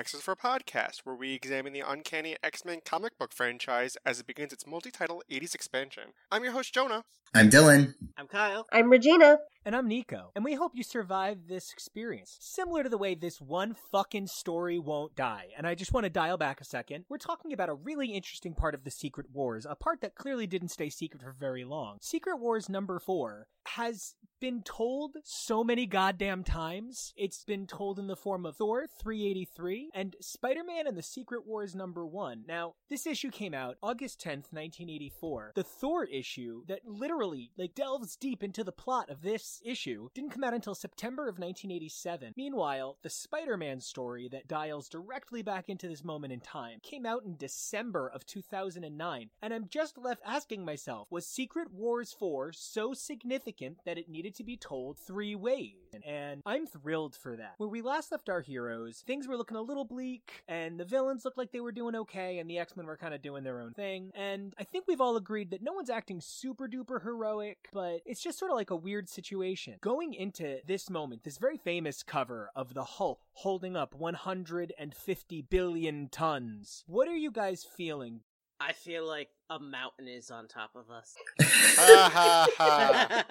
[0.00, 4.26] Uncanny X's for podcast, where we examine the Uncanny X-Men comic book franchise as it
[4.26, 6.14] begins its multi-title 80s expansion.
[6.30, 7.04] I'm your host Jonah.
[7.34, 7.92] I'm Dylan.
[8.16, 8.66] I'm Kyle.
[8.72, 9.40] I'm Regina.
[9.66, 12.38] And I'm Nico, and we hope you survive this experience.
[12.40, 15.48] Similar to the way this one fucking story won't die.
[15.54, 17.04] And I just want to dial back a second.
[17.10, 20.46] We're talking about a really interesting part of the Secret Wars, a part that clearly
[20.46, 21.98] didn't stay secret for very long.
[22.00, 27.12] Secret Wars number four has been told so many goddamn times.
[27.16, 31.46] It's been told in the form of Thor 383 and Spider Man and the Secret
[31.46, 32.44] Wars number one.
[32.48, 35.52] Now, this issue came out August 10th, 1984.
[35.54, 40.30] The Thor issue that literally like delves deep into the plot of this issue didn't
[40.30, 42.34] come out until September of 1987.
[42.36, 47.06] Meanwhile, the Spider Man story that dials directly back into this moment in time came
[47.06, 49.30] out in December of 2009.
[49.42, 54.34] And I'm just left asking myself was Secret Wars 4 so significant that it needed
[54.36, 55.74] to be told three ways?
[56.04, 57.54] And I'm thrilled for that.
[57.58, 61.24] When we last left our heroes, things were looking a little bleak, and the villains
[61.24, 63.60] looked like they were doing okay, and the X Men were kind of doing their
[63.60, 64.12] own thing.
[64.14, 68.22] And I think we've all agreed that no one's acting super duper heroic, but it's
[68.22, 69.39] just sort of like a weird situation.
[69.80, 76.08] Going into this moment, this very famous cover of the Hulk holding up 150 billion
[76.08, 78.20] tons, what are you guys feeling?
[78.60, 81.16] I feel like a mountain is on top of us.
[81.40, 83.24] Ha ha ha.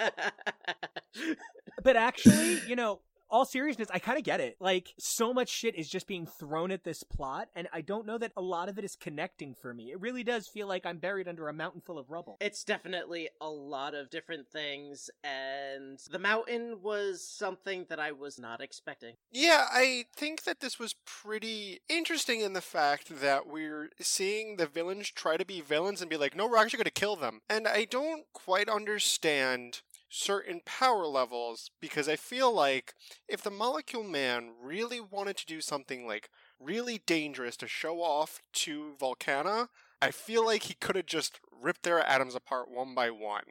[1.83, 4.57] But actually, you know, all seriousness, I kind of get it.
[4.59, 8.17] Like, so much shit is just being thrown at this plot, and I don't know
[8.17, 9.91] that a lot of it is connecting for me.
[9.91, 12.37] It really does feel like I'm buried under a mountain full of rubble.
[12.41, 18.39] it's definitely a lot of different things, and the mountain was something that I was
[18.39, 19.15] not expecting.
[19.31, 24.67] Yeah, I think that this was pretty interesting in the fact that we're seeing the
[24.67, 27.41] villains try to be villains and be like, no, we're actually going to kill them.
[27.49, 32.93] And I don't quite understand certain power levels because I feel like
[33.27, 38.41] if the Molecule Man really wanted to do something like really dangerous to show off
[38.53, 39.69] to Volcana,
[40.01, 43.43] I feel like he could have just ripped their atoms apart one by one.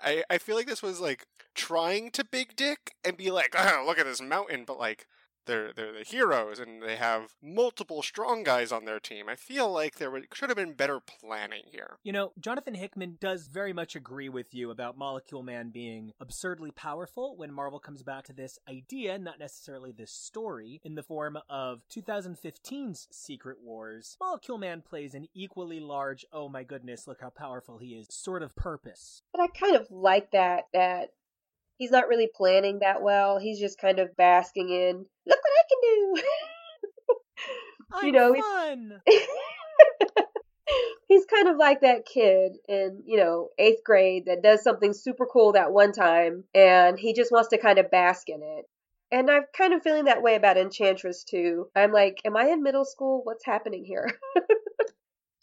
[0.00, 3.84] I, I feel like this was like trying to big dick and be like, oh,
[3.86, 5.06] look at this mountain, but like
[5.46, 9.28] they're they're the heroes and they have multiple strong guys on their team.
[9.28, 11.98] I feel like there would, should have been better planning here.
[12.02, 16.70] You know, Jonathan Hickman does very much agree with you about Molecule Man being absurdly
[16.70, 21.38] powerful when Marvel comes back to this idea, not necessarily this story, in the form
[21.48, 24.16] of 2015's Secret Wars.
[24.20, 28.42] Molecule Man plays an equally large, oh my goodness, look how powerful he is, sort
[28.42, 29.22] of purpose.
[29.32, 31.10] But I kind of like that that
[31.76, 33.38] he's not really planning that well.
[33.38, 36.22] He's just kind of basking in, look what I can do.
[37.92, 39.02] I'm You know, fun!
[41.08, 45.26] he's kind of like that kid in, you know, eighth grade that does something super
[45.26, 48.64] cool that one time and he just wants to kind of bask in it.
[49.12, 51.68] And I'm kind of feeling that way about Enchantress too.
[51.76, 53.20] I'm like, am I in middle school?
[53.22, 54.10] What's happening here?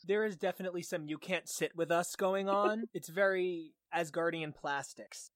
[0.06, 2.90] There is definitely some you can't sit with us going on.
[2.94, 5.32] It's very Asgardian plastics.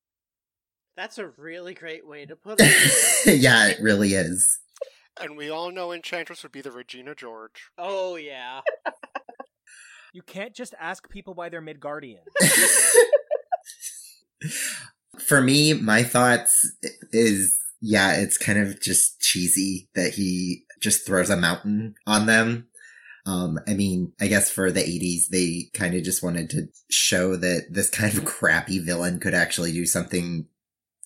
[0.97, 3.39] That's a really great way to put it.
[3.39, 4.59] yeah, it really is.
[5.21, 7.69] And we all know Enchantress would be the Regina George.
[7.77, 8.61] oh, yeah.
[10.13, 12.23] You can't just ask people why they're Midgardian.
[15.27, 16.71] For me, my thoughts
[17.11, 22.67] is yeah, it's kind of just cheesy that he just throws a mountain on them.
[23.27, 27.35] Um, I mean, I guess for the 80s, they kind of just wanted to show
[27.35, 30.47] that this kind of crappy villain could actually do something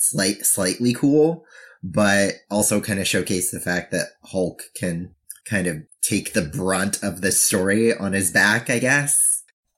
[0.01, 1.45] slight, slightly cool,
[1.83, 5.13] but also kind of showcase the fact that Hulk can
[5.45, 9.30] kind of take the brunt of the story on his back, I guess.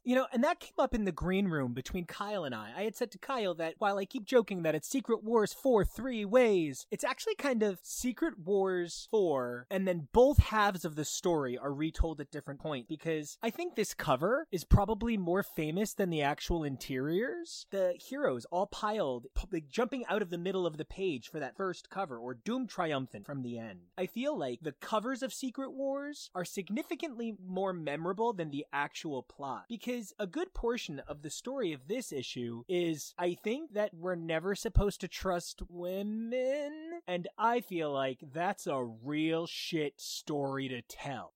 [0.05, 2.71] You know, and that came up in the green room between Kyle and I.
[2.75, 5.85] I had said to Kyle that while I keep joking that it's Secret Wars 4
[5.85, 11.05] three ways, it's actually kind of Secret Wars 4, and then both halves of the
[11.05, 15.93] story are retold at different points because I think this cover is probably more famous
[15.93, 17.65] than the actual interiors.
[17.71, 21.55] The heroes all piled, like jumping out of the middle of the page for that
[21.55, 23.79] first cover, or Doom Triumphant from the end.
[23.97, 29.23] I feel like the covers of Secret Wars are significantly more memorable than the actual
[29.23, 33.73] plot because because a good portion of the story of this issue is I think
[33.73, 36.71] that we're never supposed to trust women,
[37.07, 41.33] and I feel like that's a real shit story to tell.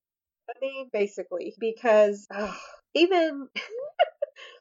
[0.50, 2.56] I mean, basically, because ugh,
[2.94, 3.48] even.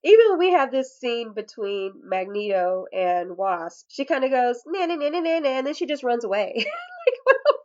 [0.05, 4.87] even when we have this scene between Magneto and Wasp, she kind of goes, na
[4.87, 6.53] na na na na, and then she just runs away.
[6.57, 7.59] like, what the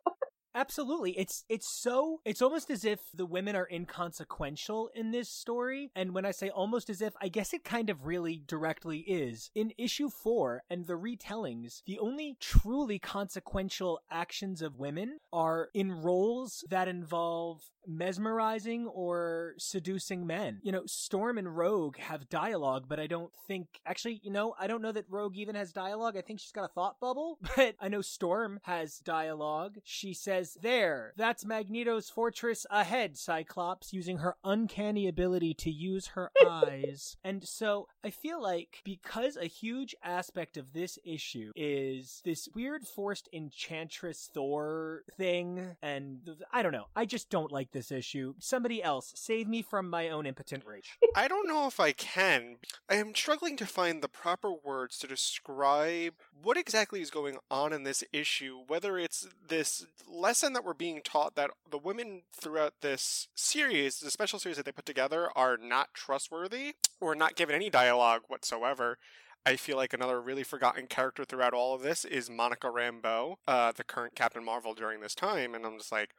[0.54, 1.18] Absolutely.
[1.18, 5.92] It's it's so it's almost as if the women are inconsequential in this story.
[5.96, 9.50] And when I say almost as if, I guess it kind of really directly is.
[9.56, 15.92] In issue 4 and the retellings, the only truly consequential actions of women are in
[15.92, 20.60] roles that involve mesmerizing or seducing men.
[20.64, 24.68] You know, Storm and Rogue have dialogue, but I don't think actually, you know, I
[24.68, 26.18] don't know that Rogue even has dialogue.
[26.18, 29.78] I think she's got a thought bubble, but I know Storm has dialogue.
[29.84, 36.32] She says, "There, that's Magneto's fortress ahead, Cyclops," using her uncanny ability to use her
[36.48, 37.18] eyes.
[37.24, 42.88] And so, I feel like because a huge aspect of this issue is this weird
[42.88, 46.20] forced enchantress Thor thing and
[46.52, 46.88] I don't know.
[46.96, 48.36] I just don't like this issue.
[48.40, 50.98] Somebody else, save me from my own impotent rage.
[51.16, 52.58] I don't know if I can.
[52.90, 57.74] I am struggling to find the proper words to describe what exactly is going on
[57.74, 62.74] in this issue, whether it's this lesson that we're being taught that the women throughout
[62.82, 67.56] this series, the special series that they put together, are not trustworthy or not given
[67.56, 68.98] any dialogue whatsoever.
[69.46, 73.72] I feel like another really forgotten character throughout all of this is Monica Rambeau, uh,
[73.72, 76.12] the current Captain Marvel during this time, and I'm just like,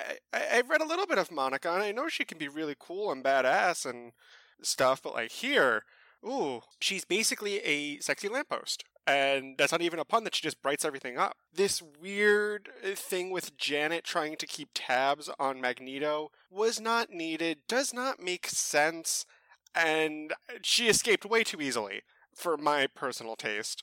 [0.00, 2.48] I, I, I've read a little bit of Monica, and I know she can be
[2.48, 4.12] really cool and badass and
[4.62, 5.84] stuff, but like here,
[6.26, 8.84] ooh, she's basically a sexy lamppost.
[9.04, 11.36] And that's not even a pun that she just brights everything up.
[11.52, 17.58] This weird uh, thing with Janet trying to keep tabs on Magneto was not needed,
[17.66, 19.26] does not make sense,
[19.74, 20.32] and
[20.62, 22.02] she escaped way too easily
[22.32, 23.82] for my personal taste.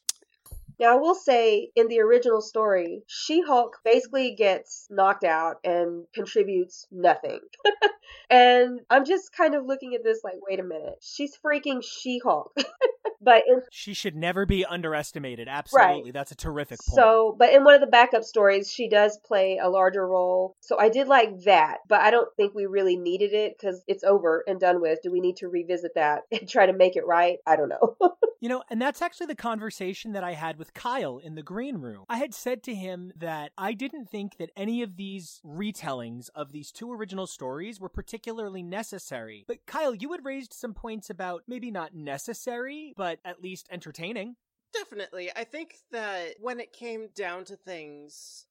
[0.80, 6.06] Now, I will say in the original story, She Hulk basically gets knocked out and
[6.14, 7.42] contributes nothing.
[8.30, 12.20] and I'm just kind of looking at this like, wait a minute, she's freaking She
[12.24, 12.54] Hulk.
[13.22, 15.48] but in, she should never be underestimated.
[15.48, 16.14] Absolutely, right.
[16.14, 16.96] that's a terrific point.
[16.96, 20.56] So, but in one of the backup stories, she does play a larger role.
[20.62, 24.04] So I did like that, but I don't think we really needed it because it's
[24.04, 25.00] over and done with.
[25.04, 27.38] Do we need to revisit that and try to make it right?
[27.46, 27.96] I don't know.
[28.40, 31.42] you know, and that's actually the conversation that I had with with Kyle in the
[31.42, 32.06] green room.
[32.10, 36.52] I had said to him that I didn't think that any of these retellings of
[36.52, 39.46] these two original stories were particularly necessary.
[39.48, 44.36] But Kyle, you had raised some points about maybe not necessary, but at least entertaining.
[44.74, 45.32] Definitely.
[45.36, 48.46] I think that when it came down to things,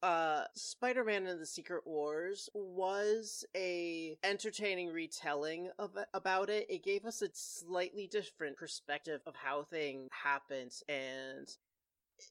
[0.00, 6.66] uh Spider-Man and the Secret Wars was a entertaining retelling of about it.
[6.70, 11.48] It gave us a slightly different perspective of how things happened and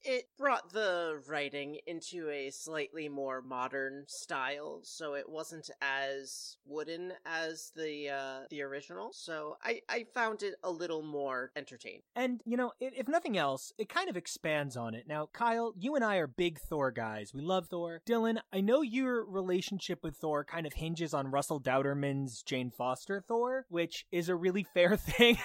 [0.03, 7.13] it brought the writing into a slightly more modern style, so it wasn't as wooden
[7.25, 9.11] as the uh, the original.
[9.13, 12.01] So I I found it a little more entertaining.
[12.15, 15.05] And you know, if nothing else, it kind of expands on it.
[15.07, 17.33] Now, Kyle, you and I are big Thor guys.
[17.33, 18.01] We love Thor.
[18.07, 23.21] Dylan, I know your relationship with Thor kind of hinges on Russell Dauterman's Jane Foster
[23.27, 25.37] Thor, which is a really fair thing.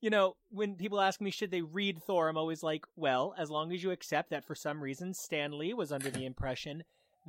[0.00, 3.50] you know, when people ask me should they read Thor, I'm always like, well, as
[3.50, 6.82] long as you accept that for some reason Stan Lee was under the impression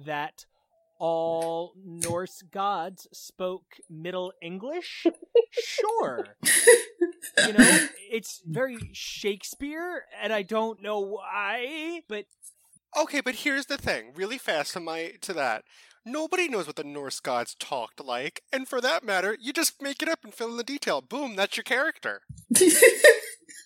[0.05, 0.45] that
[0.99, 5.05] all Norse gods spoke Middle English,
[5.51, 6.25] sure.
[7.45, 12.25] you know, it's very Shakespeare, and I don't know why, but
[12.99, 13.21] okay.
[13.21, 15.63] But here's the thing, really fast to my to that.
[16.05, 20.01] Nobody knows what the Norse gods talked like, and for that matter, you just make
[20.01, 21.01] it up and fill in the detail.
[21.01, 22.21] Boom, that's your character.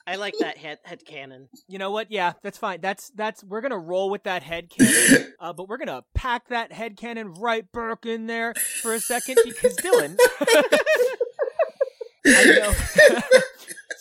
[0.06, 1.50] I like that head head canon.
[1.68, 2.12] You know what?
[2.12, 2.82] Yeah, that's fine.
[2.82, 6.72] That's that's we're gonna roll with that head canon, uh, but we're gonna pack that
[6.72, 10.18] head cannon right back in there for a second because Dylan.
[12.26, 12.74] I know.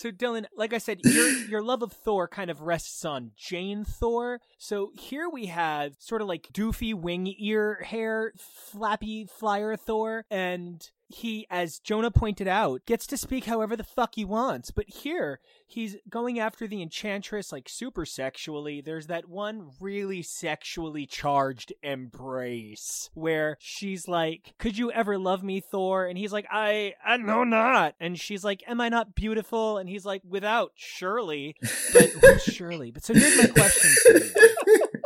[0.02, 3.84] So Dylan, like I said, your your love of Thor kind of rests on Jane
[3.84, 4.40] Thor.
[4.58, 10.90] So here we have sort of like doofy wing ear hair, flappy flyer Thor, and
[11.14, 14.70] he, as Jonah pointed out, gets to speak however the fuck he wants.
[14.70, 18.80] But here, he's going after the Enchantress like super sexually.
[18.80, 25.60] There's that one really sexually charged embrace where she's like, Could you ever love me,
[25.60, 26.06] Thor?
[26.06, 27.94] And he's like, I, I know not.
[28.00, 29.78] And she's like, Am I not beautiful?
[29.78, 31.56] And he's like, Without Shirley.
[31.92, 32.90] But who's Shirley?
[32.90, 34.86] But so here's my question for you.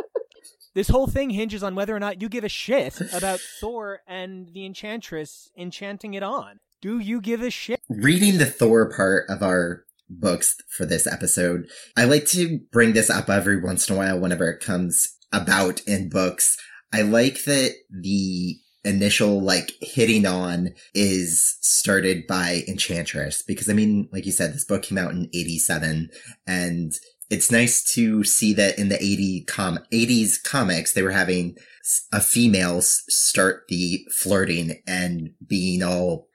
[0.77, 4.53] This whole thing hinges on whether or not you give a shit about Thor and
[4.53, 6.61] the Enchantress enchanting it on.
[6.83, 7.81] Do you give a shit?
[7.89, 11.67] Reading the Thor part of our books for this episode,
[11.97, 15.81] I like to bring this up every once in a while whenever it comes about
[15.87, 16.59] in books.
[16.93, 24.11] I like that the initial like hitting on is started by Enchantress because I mean,
[24.13, 26.11] like you said, this book came out in 87
[26.47, 26.93] and
[27.31, 31.57] it's nice to see that in the 80 com- 80s comics, they were having
[32.13, 36.29] a female start the flirting and being all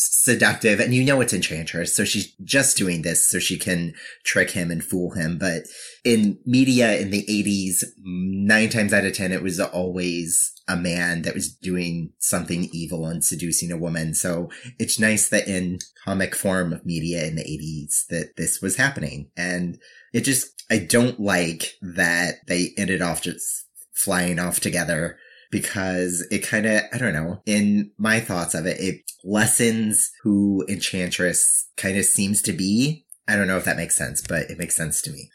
[0.00, 3.92] seductive and you know it's enchantress so she's just doing this so she can
[4.24, 5.62] trick him and fool him but
[6.04, 11.22] in media in the 80s nine times out of ten it was always a man
[11.22, 16.36] that was doing something evil and seducing a woman so it's nice that in comic
[16.36, 19.80] form of media in the 80s that this was happening and
[20.12, 25.18] it just i don't like that they ended off just flying off together
[25.50, 30.64] because it kind of, I don't know, in my thoughts of it, it lessens who
[30.68, 33.06] Enchantress kind of seems to be.
[33.26, 35.30] I don't know if that makes sense, but it makes sense to me.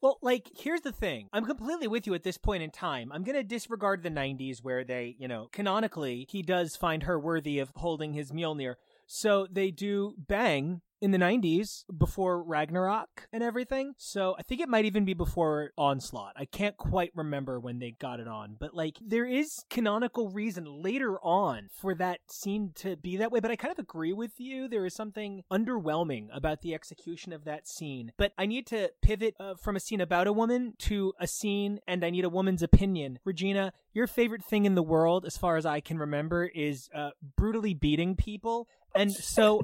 [0.00, 1.28] Well, like, here's the thing.
[1.32, 3.12] I'm completely with you at this point in time.
[3.12, 7.20] I'm going to disregard the 90s where they, you know, canonically, he does find her
[7.20, 8.74] worthy of holding his Mjolnir.
[9.06, 13.92] So they do bang in the 90s before Ragnarok and everything.
[13.98, 16.32] So I think it might even be before Onslaught.
[16.34, 20.64] I can't quite remember when they got it on, but like there is canonical reason
[20.64, 23.40] later on for that scene to be that way.
[23.40, 24.66] But I kind of agree with you.
[24.66, 28.12] There is something underwhelming about the execution of that scene.
[28.16, 31.80] But I need to pivot uh, from a scene about a woman to a scene,
[31.86, 33.18] and I need a woman's opinion.
[33.26, 37.10] Regina, your favorite thing in the world, as far as I can remember, is uh,
[37.36, 38.68] brutally beating people.
[38.94, 39.62] And so,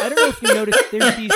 [0.00, 1.32] I don't know if you noticed, there's these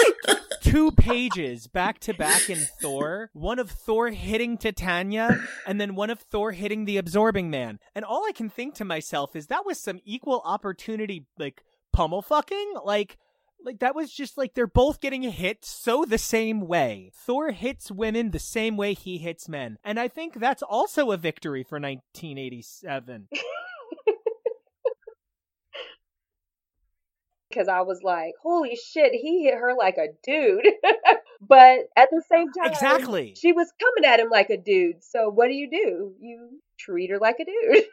[0.63, 3.31] two pages back to back in Thor.
[3.33, 7.79] One of Thor hitting Titania, and then one of Thor hitting the Absorbing Man.
[7.95, 12.23] And all I can think to myself is that was some equal opportunity, like pummel
[12.23, 12.75] fucking.
[12.85, 13.17] Like,
[13.65, 17.11] like that was just like they're both getting hit so the same way.
[17.15, 19.79] Thor hits women the same way he hits men.
[19.85, 23.29] And I think that's also a victory for 1987.
[27.57, 30.67] because I was like, holy shit, he hit her like a dude.
[31.41, 35.03] but at the same time, exactly, she was coming at him like a dude.
[35.03, 36.15] So what do you do?
[36.21, 37.85] You treat her like a dude.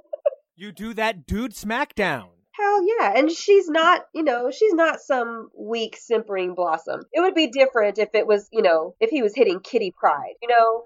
[0.56, 2.28] you do that dude smackdown.
[2.52, 3.12] Hell yeah.
[3.16, 7.02] And she's not, you know, she's not some weak, simpering blossom.
[7.12, 10.34] It would be different if it was, you know, if he was hitting Kitty Pryde,
[10.42, 10.84] you know,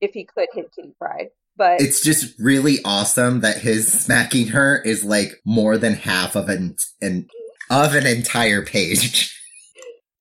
[0.00, 1.28] if he could hit Kitty Pryde.
[1.54, 6.48] But it's just really awesome that his smacking her is like more than half of
[6.48, 7.28] an, an
[7.70, 9.38] of an entire page.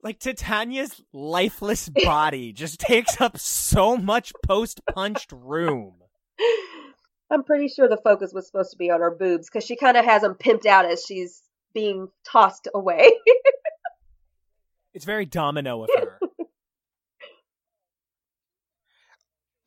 [0.04, 5.94] Like Titania's lifeless body just takes up so much post punched room.
[7.30, 9.96] I'm pretty sure the focus was supposed to be on her boobs because she kind
[9.96, 11.44] of has them pimped out as she's
[11.74, 13.12] being tossed away.
[14.94, 16.20] it's very domino of her.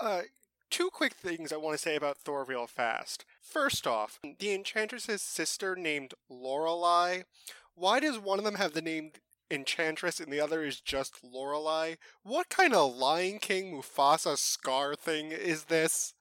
[0.00, 0.22] uh,
[0.68, 3.24] two quick things I want to say about Thor real fast.
[3.40, 7.22] First off, the Enchantress's sister named Lorelei
[7.74, 9.12] why does one of them have the name
[9.50, 11.94] Enchantress and the other is just Lorelei?
[12.22, 16.14] What kind of Lion King Mufasa Scar thing is this?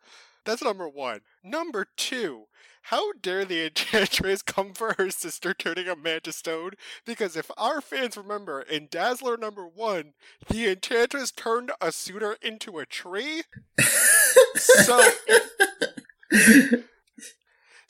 [0.45, 1.21] That's number one.
[1.43, 2.47] Number two,
[2.83, 6.71] how dare the Enchantress come for her sister turning a man to stone?
[7.05, 10.13] Because if our fans remember, in Dazzler number one,
[10.49, 13.43] the Enchantress turned a suitor into a tree.
[14.55, 15.01] so.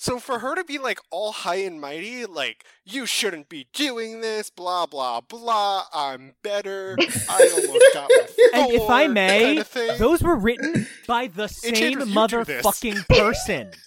[0.03, 4.19] So for her to be like all high and mighty, like, you shouldn't be doing
[4.19, 6.97] this, blah, blah, blah, I'm better,
[7.29, 11.47] I almost got my And if I may, kind of those were written by the
[11.47, 13.71] same motherfucking person.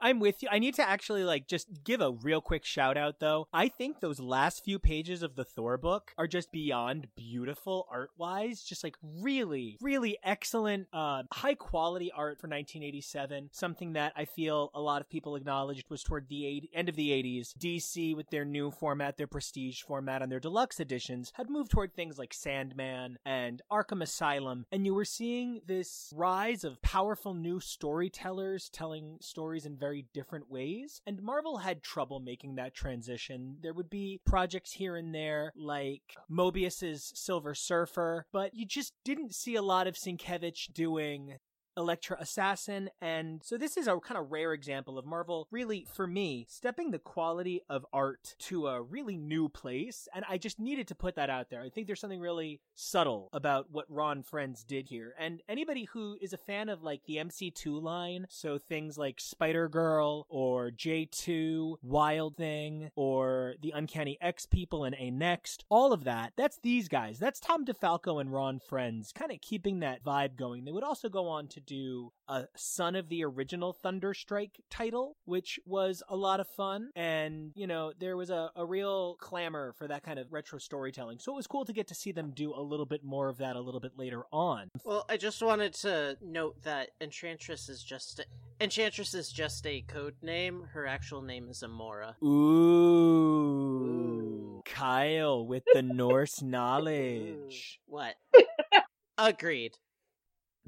[0.00, 0.48] I'm with you.
[0.50, 3.48] I need to actually like just give a real quick shout out though.
[3.52, 8.10] I think those last few pages of the Thor book are just beyond beautiful art
[8.16, 8.62] wise.
[8.62, 13.50] Just like really, really excellent, uh, high quality art for 1987.
[13.52, 16.96] Something that I feel a lot of people acknowledged was toward the eight, end of
[16.96, 17.52] the 80s.
[17.58, 21.94] DC with their new format, their prestige format, and their deluxe editions had moved toward
[21.94, 27.60] things like Sandman and Arkham Asylum, and you were seeing this rise of powerful new
[27.60, 31.00] storytellers telling stories in very very different ways.
[31.04, 33.56] And Marvel had trouble making that transition.
[33.60, 39.34] There would be projects here and there like Moebius's Silver Surfer, but you just didn't
[39.34, 41.38] see a lot of Sienkiewicz doing
[41.76, 42.90] Elektra Assassin.
[43.00, 46.90] And so this is a kind of rare example of Marvel really, for me, stepping
[46.90, 50.08] the quality of art to a really new place.
[50.14, 51.62] And I just needed to put that out there.
[51.62, 55.14] I think there's something really subtle about what Ron Frenz did here.
[55.18, 59.68] And anybody who is a fan of like the MC2 line, so things like Spider
[59.68, 66.04] Girl or J2, Wild Thing, or the Uncanny X People and A Next, all of
[66.04, 67.18] that, that's these guys.
[67.18, 70.64] That's Tom DeFalco and Ron Frenz kind of keeping that vibe going.
[70.64, 75.58] They would also go on to do a son of the original Thunderstrike title, which
[75.66, 76.90] was a lot of fun.
[76.94, 81.18] And, you know, there was a, a real clamor for that kind of retro storytelling.
[81.18, 83.38] So it was cool to get to see them do a little bit more of
[83.38, 84.68] that a little bit later on.
[84.84, 88.24] Well, I just wanted to note that Enchantress is just
[88.60, 90.66] Enchantress is just a code name.
[90.72, 92.14] Her actual name is Amora.
[92.22, 93.40] Ooh.
[93.80, 94.62] Ooh.
[94.64, 97.80] Kyle with the Norse knowledge.
[97.86, 98.14] What?
[99.18, 99.76] Agreed.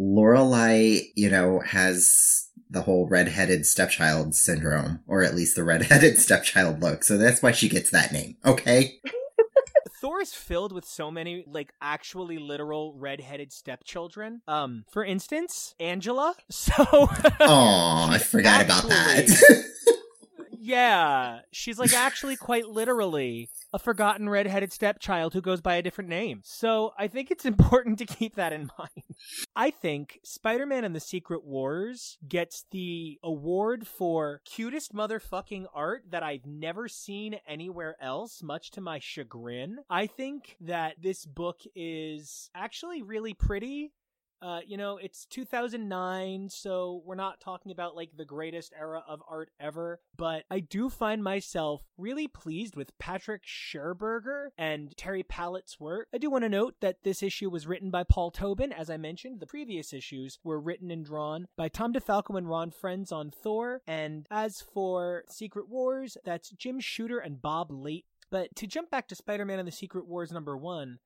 [0.02, 6.80] Lorelei, you know, has the whole redheaded stepchild syndrome, or at least the redheaded stepchild
[6.80, 7.04] look.
[7.04, 8.36] So that's why she gets that name.
[8.44, 8.98] Okay.
[10.00, 14.42] Thor is filled with so many like actually literal redheaded stepchildren.
[14.48, 16.34] Um, for instance, Angela.
[16.50, 19.28] So Oh, I forgot about that.
[20.64, 26.08] Yeah, she's like actually quite literally a forgotten redheaded stepchild who goes by a different
[26.08, 26.42] name.
[26.44, 29.16] So I think it's important to keep that in mind.
[29.56, 36.04] I think Spider Man and the Secret Wars gets the award for cutest motherfucking art
[36.10, 39.78] that I've never seen anywhere else, much to my chagrin.
[39.90, 43.90] I think that this book is actually really pretty.
[44.42, 49.22] Uh, you know, it's 2009, so we're not talking about like the greatest era of
[49.28, 55.78] art ever, but I do find myself really pleased with Patrick Scherberger and Terry Pallot's
[55.78, 56.08] work.
[56.12, 58.72] I do want to note that this issue was written by Paul Tobin.
[58.72, 62.72] As I mentioned, the previous issues were written and drawn by Tom DeFalco and Ron
[62.72, 63.82] Frenz on Thor.
[63.86, 68.08] And as for Secret Wars, that's Jim Shooter and Bob Layton.
[68.32, 70.98] But to jump back to Spider Man and the Secret Wars number one,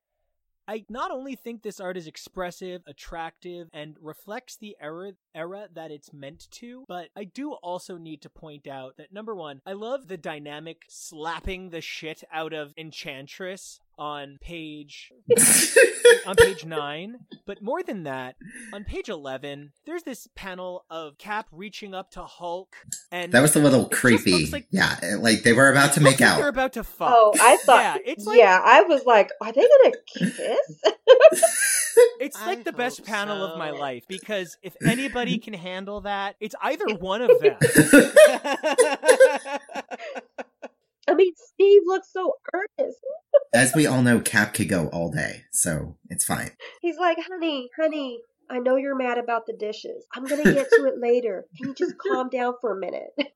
[0.68, 5.90] I not only think this art is expressive, attractive, and reflects the era era that
[5.90, 9.72] it's meant to, but I do also need to point out that number one, I
[9.74, 15.10] love the dynamic slapping the shit out of Enchantress on page
[16.26, 18.36] on page 9 but more than that
[18.72, 22.76] on page 11 there's this panel of cap reaching up to hulk
[23.10, 24.46] and that was a little creepy.
[24.50, 27.32] like- yeah, like they were about to make out like they're about to fuck Oh,
[27.40, 27.80] I thought.
[27.80, 30.82] yeah it's like yeah, I was like, are they gonna kiss?
[32.20, 36.02] It's I like the best hope panel of my life because if anybody can handle
[36.02, 37.56] that, it's either one of them.
[41.16, 42.98] I mean, Steve looks so earnest.
[43.54, 46.50] As we all know, Cap could go all day, so it's fine.
[46.82, 50.04] He's like, honey, honey, I know you're mad about the dishes.
[50.14, 51.46] I'm gonna get to it later.
[51.56, 53.16] Can you just calm down for a minute?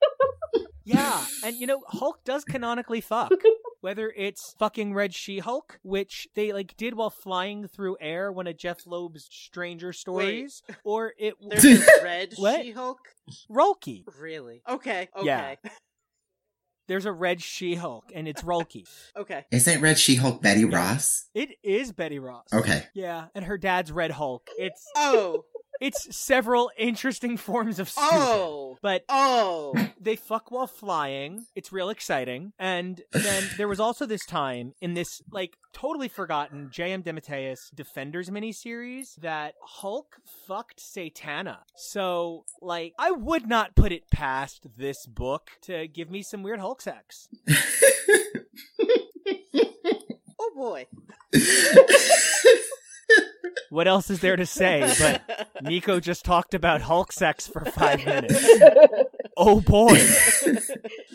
[0.83, 3.31] Yeah, and you know, Hulk does canonically fuck.
[3.81, 8.57] Whether it's fucking Red She-Hulk, which they like did while flying through air, one of
[8.57, 12.99] Jeph Loeb's Stranger Stories, or it There's a red She-Hulk.
[13.49, 14.05] Rolky.
[14.19, 14.63] Really?
[14.69, 15.09] Okay.
[15.17, 15.59] Okay.
[15.63, 15.71] Yeah.
[16.91, 18.85] There's a Red She-Hulk, and it's Rolky.
[19.17, 19.45] Okay.
[19.53, 21.27] Isn't Red She-Hulk Betty Ross?
[21.35, 22.47] It is Betty Ross.
[22.53, 22.83] Okay.
[22.95, 24.49] Yeah, and her dad's Red Hulk.
[24.59, 25.45] It's Oh.
[25.81, 28.09] It's several interesting forms of stupid.
[28.13, 28.79] Oh.
[28.83, 29.75] But Oh.
[30.01, 31.47] they fuck while flying.
[31.55, 32.53] It's real exciting.
[32.59, 37.03] And then there was also this time in this like totally forgotten J.M.
[37.03, 40.17] DeMatteis Defenders miniseries that Hulk
[40.47, 41.59] fucked Satana.
[41.77, 46.61] So like I would not put it past this book to give me some weird
[46.61, 47.29] Hulk sex.
[50.43, 50.87] Oh boy.
[53.71, 54.93] What else is there to say?
[54.99, 58.47] But Nico just talked about Hulk sex for five minutes.
[59.43, 59.97] Oh boy.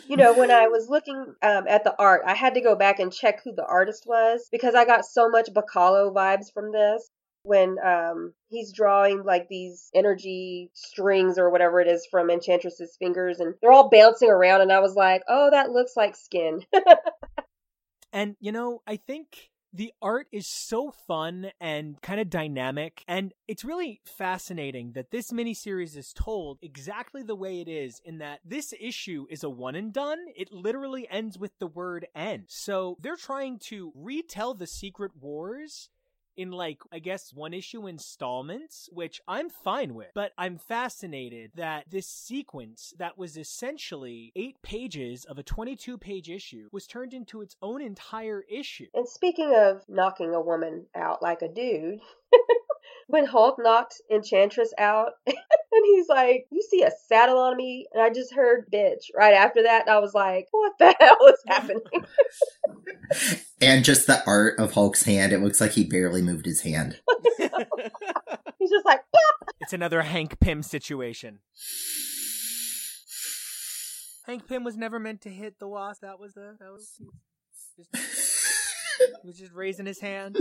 [0.07, 2.97] you know, when I was looking um, at the art, I had to go back
[2.97, 7.07] and check who the artist was because I got so much Bachalo vibes from this.
[7.43, 13.39] When um, he's drawing like these energy strings or whatever it is from Enchantress's fingers,
[13.39, 16.61] and they're all bouncing around, and I was like, "Oh, that looks like skin."
[18.15, 23.33] And you know, I think the art is so fun and kind of dynamic, and
[23.47, 28.01] it's really fascinating that this miniseries is told exactly the way it is.
[28.05, 30.19] In that this issue is a one and done.
[30.35, 35.89] It literally ends with the word "end." So they're trying to retell the Secret Wars
[36.37, 40.09] in like I guess one issue installments, which I'm fine with.
[40.13, 46.29] But I'm fascinated that this sequence that was essentially 8 pages of a 22 page
[46.29, 48.87] issue was turned into its own entire issue.
[48.93, 51.99] And speaking of knocking a woman out like a dude,
[53.07, 55.35] when Hulk knocked Enchantress out, and
[55.85, 59.63] he's like, "You see a saddle on me?" And I just heard "bitch" right after
[59.63, 59.81] that.
[59.81, 61.81] And I was like, "What the hell is happening?"
[63.61, 66.99] and just the art of Hulk's hand, it looks like he barely moved his hand.
[67.37, 67.49] he's
[68.71, 69.49] just like, Pop!
[69.61, 71.39] it's another Hank Pym situation.
[74.25, 76.01] Hank Pym was never meant to hit the wasp.
[76.01, 76.99] That was the that was
[77.77, 78.34] just, he
[79.23, 80.37] was just raising his hand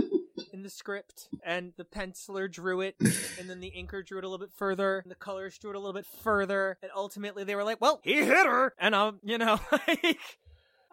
[0.53, 2.95] in the script, and the penciler drew it,
[3.39, 5.75] and then the inker drew it a little bit further, and the colors drew it
[5.75, 9.19] a little bit further, and ultimately they were like, "Well, he hit her," and um,
[9.23, 10.37] you know, like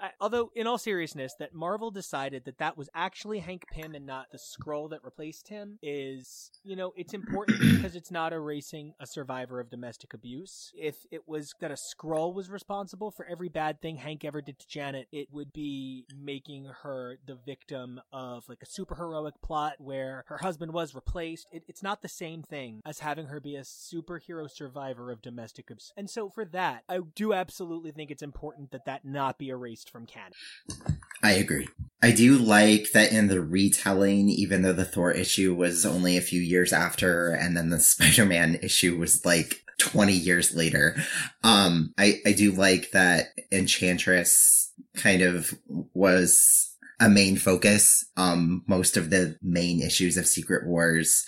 [0.03, 4.05] I, although, in all seriousness, that Marvel decided that that was actually Hank Pym and
[4.05, 8.95] not the Skrull that replaced him is, you know, it's important because it's not erasing
[8.99, 10.73] a survivor of domestic abuse.
[10.77, 14.59] If it was that a Skrull was responsible for every bad thing Hank ever did
[14.59, 20.25] to Janet, it would be making her the victim of like a superheroic plot where
[20.27, 21.47] her husband was replaced.
[21.53, 25.71] It, it's not the same thing as having her be a superhero survivor of domestic
[25.71, 25.93] abuse.
[25.97, 29.92] And so, for that, I do absolutely think it's important that that not be erased
[29.93, 30.33] from canon.
[31.23, 31.69] I agree.
[32.03, 36.23] I do like that in the retelling, even though the Thor issue was only a
[36.23, 40.97] few years after, and then the Spider-Man issue was like 20 years later.
[41.45, 45.55] Um, I, I do like that Enchantress kind of
[45.95, 46.72] was
[47.03, 48.05] a main focus.
[48.17, 51.27] Um, most of the main issues of Secret Wars.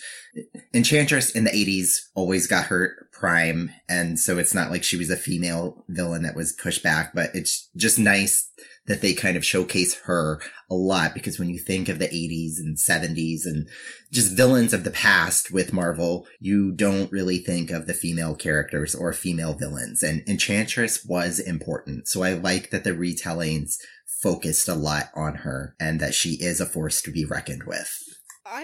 [0.73, 5.11] Enchantress in the 80s always got her prime, and so it's not like she was
[5.11, 8.51] a female villain that was pushed back, but it's just nice
[8.87, 12.59] that they kind of showcase her a lot because when you think of the 80s
[12.59, 13.69] and 70s and
[14.13, 18.95] just villains of the past with Marvel, you don't really think of the female characters
[18.95, 20.03] or female villains.
[20.03, 22.09] And Enchantress was important.
[22.09, 23.79] So I like that the retellings
[24.25, 28.14] focused a lot on her and that she is a force to be reckoned with.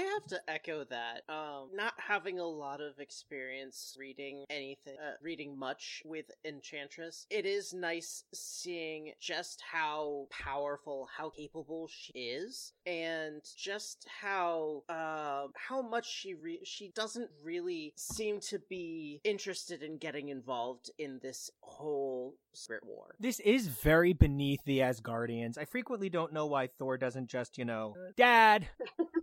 [0.00, 1.22] I have to echo that.
[1.28, 7.44] Um, not having a lot of experience reading anything, uh, reading much with Enchantress, it
[7.44, 15.82] is nice seeing just how powerful, how capable she is, and just how uh, how
[15.82, 21.50] much she re- she doesn't really seem to be interested in getting involved in this
[21.60, 23.14] whole Spirit War.
[23.20, 25.58] This is very beneath the Asgardians.
[25.58, 28.68] I frequently don't know why Thor doesn't just, you know, Dad,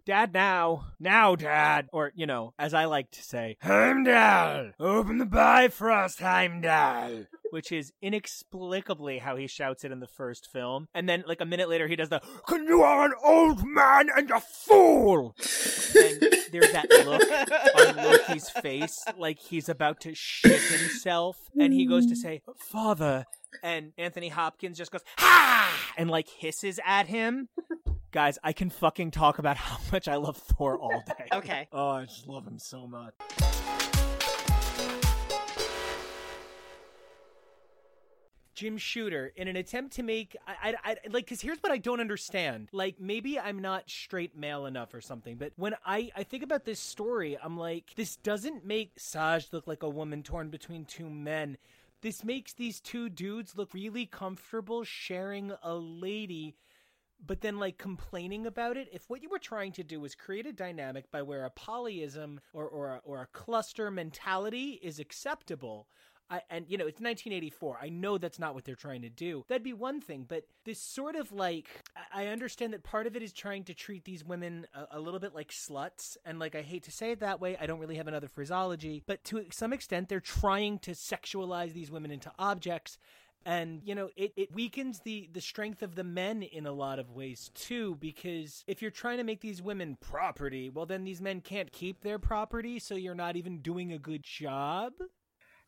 [0.08, 5.26] Dad now, now, Dad, or you know, as I like to say, Heimdall, open the
[5.26, 7.26] Bifrost, Heimdall.
[7.52, 10.88] Which is inexplicably how he shouts it in the first film.
[10.94, 14.08] And then, like, a minute later, he does the, Can You are an old man
[14.16, 15.36] and a fool!
[15.96, 17.22] and there's that look
[17.76, 21.38] on Loki's face, like he's about to shit himself.
[21.60, 23.26] And he goes to say, Father.
[23.62, 25.94] And Anthony Hopkins just goes, Ha!
[25.98, 27.50] And, like, hisses at him.
[28.18, 31.28] Guys, I can fucking talk about how much I love Thor all day.
[31.34, 31.68] Okay.
[31.72, 33.14] Oh, I just love him so much.
[38.56, 41.78] Jim Shooter, in an attempt to make, I, I, I like, because here's what I
[41.78, 42.70] don't understand.
[42.72, 46.66] Like, maybe I'm not straight male enough or something, but when I, I think about
[46.66, 51.08] this story, I'm like, this doesn't make Saj look like a woman torn between two
[51.08, 51.56] men.
[52.02, 56.56] This makes these two dudes look really comfortable sharing a lady
[57.26, 60.46] but then like complaining about it if what you were trying to do was create
[60.46, 65.88] a dynamic by where a polyism or or a, or a cluster mentality is acceptable
[66.30, 69.46] I, and you know it's 1984 i know that's not what they're trying to do.
[69.48, 71.68] That'd be one thing but this sort of like
[72.14, 75.20] i understand that part of it is trying to treat these women a, a little
[75.20, 77.96] bit like sluts and like i hate to say it that way i don't really
[77.96, 82.98] have another phraseology but to some extent they're trying to sexualize these women into objects
[83.48, 87.00] and you know it, it weakens the the strength of the men in a lot
[87.00, 91.22] of ways too because if you're trying to make these women property well then these
[91.22, 94.92] men can't keep their property so you're not even doing a good job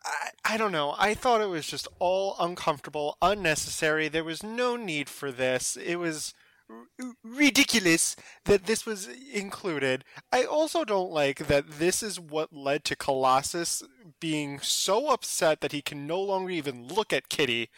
[0.05, 0.95] I, I don't know.
[0.97, 4.07] I thought it was just all uncomfortable, unnecessary.
[4.07, 5.75] There was no need for this.
[5.75, 6.33] It was
[6.69, 10.03] r- ridiculous that this was included.
[10.31, 13.83] I also don't like that this is what led to Colossus
[14.19, 17.69] being so upset that he can no longer even look at Kitty,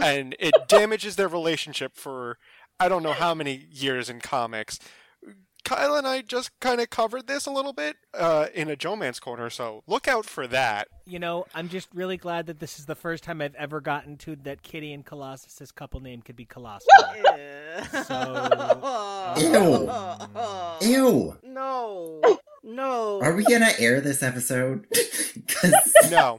[0.00, 2.38] and it damages their relationship for
[2.78, 4.78] I don't know how many years in comics.
[5.64, 8.96] Kyle and I just kind of covered this a little bit uh, in a Joe
[8.96, 10.88] Man's Corner, so look out for that.
[11.06, 14.16] You know, I'm just really glad that this is the first time I've ever gotten
[14.18, 16.86] to that Kitty and Colossus's couple name could be Colossus.
[19.38, 19.90] Ew.
[20.82, 21.36] Ew.
[21.42, 22.20] No.
[22.62, 23.20] No.
[23.22, 24.86] Are we gonna air this episode?
[25.48, 26.38] 'Cause- No.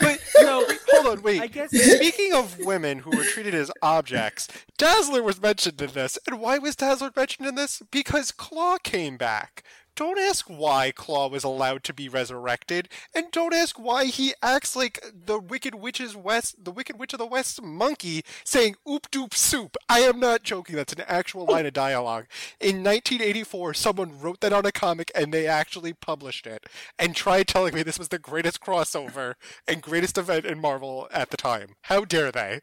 [0.00, 1.40] But, no, hold on, wait.
[1.40, 6.18] I guess- Speaking of women who were treated as objects, Dazzler was mentioned in this.
[6.26, 7.80] And why was Dazzler mentioned in this?
[7.90, 9.62] Because Claw came back.
[9.96, 14.74] Don't ask why Claw was allowed to be resurrected, and don't ask why he acts
[14.74, 19.34] like the Wicked Witch's West, the Wicked Witch of the West's monkey, saying "oop doop
[19.34, 20.74] soup." I am not joking.
[20.74, 22.26] That's an actual line of dialogue.
[22.58, 26.66] In 1984, someone wrote that on a comic, and they actually published it,
[26.98, 29.34] and tried telling me this was the greatest crossover
[29.68, 31.76] and greatest event in Marvel at the time.
[31.82, 32.60] How dare they?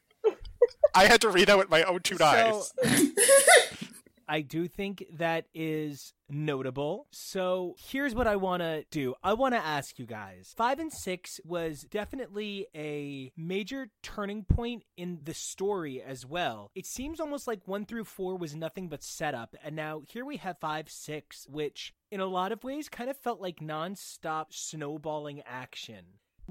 [0.94, 2.74] I had to read out with my own two eyes.
[4.32, 7.08] I do think that is notable.
[7.12, 9.13] So here's what I want to do.
[9.22, 10.54] I want to ask you guys.
[10.56, 16.72] Five and six was definitely a major turning point in the story as well.
[16.76, 19.54] It seems almost like one through four was nothing but setup.
[19.65, 23.17] And now here we have five, six, which in a lot of ways kind of
[23.17, 26.06] felt like nonstop snowballing action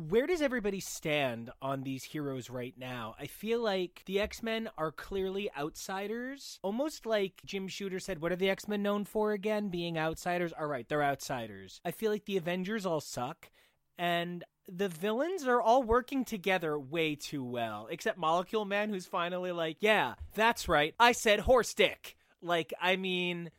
[0.09, 3.15] where does everybody stand on these heroes right now?
[3.19, 6.59] I feel like the X Men are clearly outsiders.
[6.63, 9.69] Almost like Jim Shooter said, what are the X Men known for again?
[9.69, 10.53] Being outsiders?
[10.59, 11.81] All right, they're outsiders.
[11.85, 13.51] I feel like the Avengers all suck.
[13.99, 19.53] And the villains are all working together way too well, except Molecule Man, who's finally
[19.53, 20.95] like, yeah, that's right.
[20.99, 22.17] I said horse dick.
[22.41, 23.51] Like, I mean,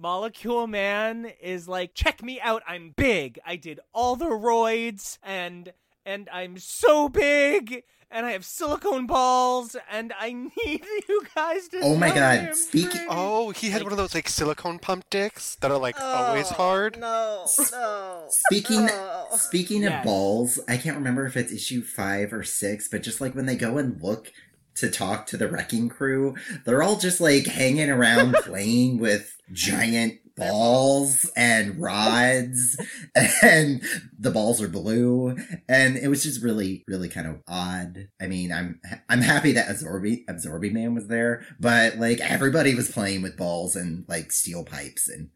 [0.00, 3.38] Molecule Man is like, check me out, I'm big.
[3.46, 5.72] I did all the roids and
[6.04, 10.32] and I'm so big and I have silicone balls and I
[10.66, 13.98] need you guys to Oh my God, I'm speak- Oh, he had Like- one of
[13.98, 16.98] those like silicone pump dicks that are like always Oh, hard.
[16.98, 18.24] No, no.
[18.46, 19.26] Speaking Oh.
[19.36, 19.98] speaking Yes.
[20.00, 23.46] of balls, I can't remember if it's issue five or six, but just like when
[23.46, 24.32] they go and look
[24.76, 30.18] to talk to the wrecking crew, they're all just like hanging around playing with giant
[30.36, 32.80] balls and rods
[33.42, 33.82] and
[34.16, 35.36] the balls are blue
[35.68, 39.66] and it was just really really kind of odd i mean i'm i'm happy that
[39.66, 44.62] absorbi absorbi man was there but like everybody was playing with balls and like steel
[44.64, 45.28] pipes and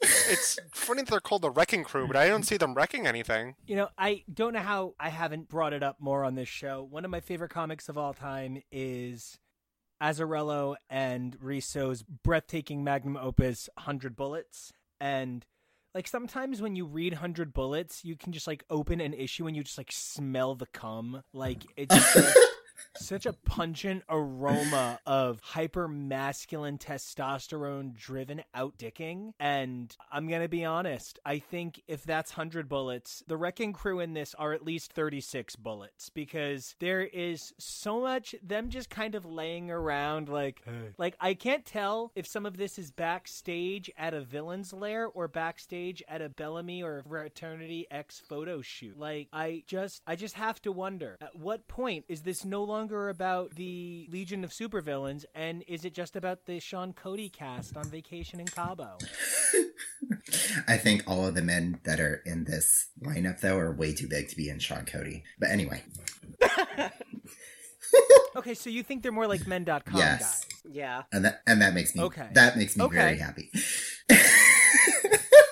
[0.30, 3.56] It's funny that they're called the Wrecking Crew, but I don't see them wrecking anything.
[3.66, 6.86] You know, I don't know how I haven't brought it up more on this show.
[6.88, 9.38] One of my favorite comics of all time is
[10.02, 14.72] Azzarello and Risso's breathtaking magnum opus, 100 Bullets.
[15.00, 15.44] And,
[15.94, 19.56] like, sometimes when you read 100 Bullets, you can just, like, open an issue and
[19.56, 21.22] you just, like, smell the cum.
[21.32, 22.38] Like, it's just
[22.96, 31.18] such a pungent aroma of hyper masculine testosterone driven outdicking and i'm gonna be honest
[31.24, 35.56] i think if that's 100 bullets the wrecking crew in this are at least 36
[35.56, 40.62] bullets because there is so much them just kind of laying around like
[40.98, 45.28] like i can't tell if some of this is backstage at a villain's lair or
[45.28, 48.98] backstage at a Bel Ami or fraternity x photo shoot.
[48.98, 53.08] Like i just i just have to wonder at what point is this no longer
[53.10, 57.84] about the Legion of Supervillains, and is it just about the Sean Cody cast on
[57.84, 58.96] vacation in Cabo?
[60.68, 64.08] I think all of the men that are in this lineup, though, are way too
[64.08, 65.24] big to be in Sean Cody.
[65.38, 65.82] But anyway,
[68.36, 70.20] Okay, so you think they're more like men.com Yes.
[70.20, 70.46] guys.
[70.72, 71.02] Yeah.
[71.12, 72.28] and that and that makes me Okay.
[72.34, 72.96] that makes me Okay.
[72.96, 73.50] very happy.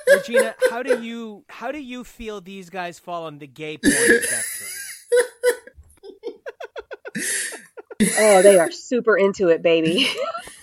[0.07, 3.95] Regina, how do you how do you feel these guys fall on the gay porn
[3.95, 4.71] spectrum?
[8.01, 10.09] Oh, they are super into it, baby.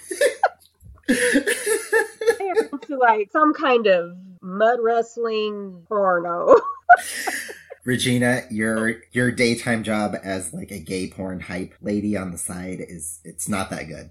[1.08, 6.56] they are into like some kind of mud wrestling porno.
[7.84, 12.80] Regina, your your daytime job as like a gay porn hype lady on the side
[12.80, 14.10] is it's not that good.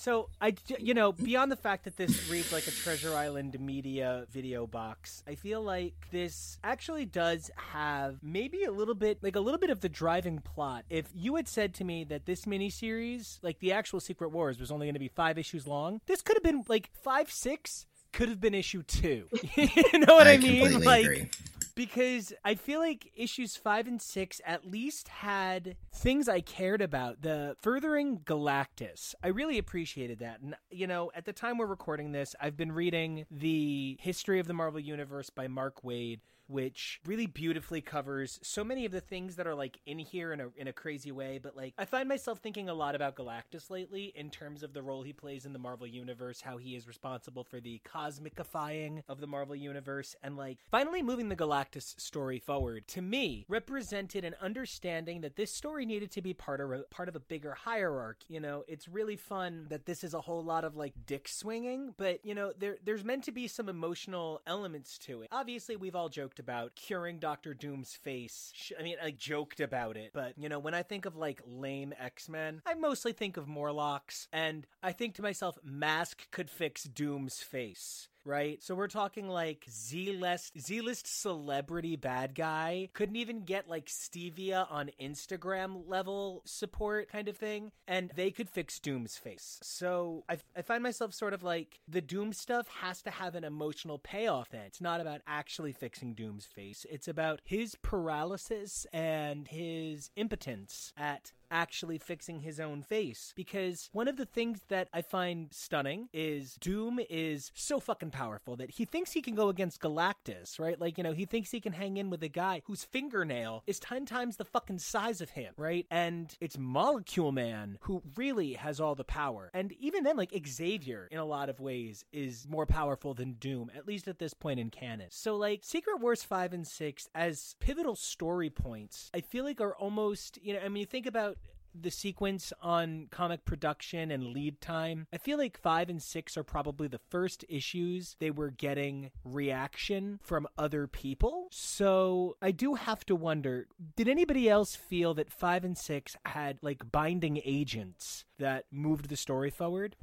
[0.00, 4.24] So I, you know, beyond the fact that this reads like a Treasure Island media
[4.30, 9.40] video box, I feel like this actually does have maybe a little bit, like a
[9.40, 10.86] little bit of the driving plot.
[10.88, 14.70] If you had said to me that this miniseries, like the actual Secret Wars, was
[14.70, 17.84] only going to be five issues long, this could have been like five, six.
[18.14, 19.26] Could have been issue two.
[19.54, 20.80] you know what I, mean?
[20.80, 21.28] Like, agree.
[21.74, 27.22] Because I feel like issues five and six at least had things I cared about.
[27.22, 30.40] The furthering Galactus, I really appreciated that.
[30.40, 34.46] And, you know, at the time we're recording this, I've been reading the History of
[34.46, 36.20] the Marvel Universe by Mark Waid.
[36.50, 40.40] Which really beautifully covers so many of the things that are like in here in
[40.40, 41.38] a in a crazy way.
[41.42, 44.82] But like I find myself thinking a lot about Galactus lately in terms of the
[44.82, 49.20] role he plays in the Marvel universe, how he is responsible for the cosmicifying of
[49.20, 54.34] the Marvel universe, and like finally moving the Galactus story forward to me represented an
[54.40, 58.26] understanding that this story needed to be part of a part of a bigger hierarchy.
[58.28, 61.94] You know, it's really fun that this is a whole lot of like dick swinging,
[61.96, 65.28] but you know, there there's meant to be some emotional elements to it.
[65.30, 68.52] Obviously, we've all joked about curing Doctor Doom's face.
[68.78, 71.94] I mean, I joked about it, but you know, when I think of like lame
[71.98, 77.40] X-Men, I mostly think of Morlocks, and I think to myself, Masque could fix Doom's
[77.40, 78.62] face right?
[78.62, 84.90] So we're talking like Z-list Z-list celebrity bad guy couldn't even get like Stevia on
[85.00, 89.58] Instagram level support kind of thing, and they could fix Doom's face.
[89.62, 93.44] So I, I find myself sort of like the Doom stuff has to have an
[93.44, 94.50] emotional payoff.
[94.50, 100.92] Then it's not about actually fixing Doom's face; it's about his paralysis and his impotence
[100.96, 103.32] at actually fixing his own face.
[103.36, 108.56] Because one of the things that I find stunning is Doom is so fucking powerful
[108.56, 110.80] that he thinks he can go against Galactus, right?
[110.80, 113.80] Like, you know, he thinks he can hang in with a guy whose fingernail is
[113.80, 115.86] 10 times the fucking size of him, right?
[115.90, 119.50] And it's Molecule Man who really has all the power.
[119.54, 123.70] And even then, like, Xavier, in a lot of ways, is more powerful than Doom,
[123.76, 125.08] at least at this point in canon.
[125.10, 129.74] So, like, Secret Wars 5 and 6 as pivotal story points, I feel like are
[129.74, 131.38] almost, you know, I mean, you think about
[131.74, 136.44] the sequence on comic production and lead time, I feel like five and six are
[136.44, 141.48] probably the first issues they were getting reaction from other people.
[141.50, 146.58] So I do have to wonder did anybody else feel that five and six had
[146.62, 149.96] like binding agents that moved the story forward?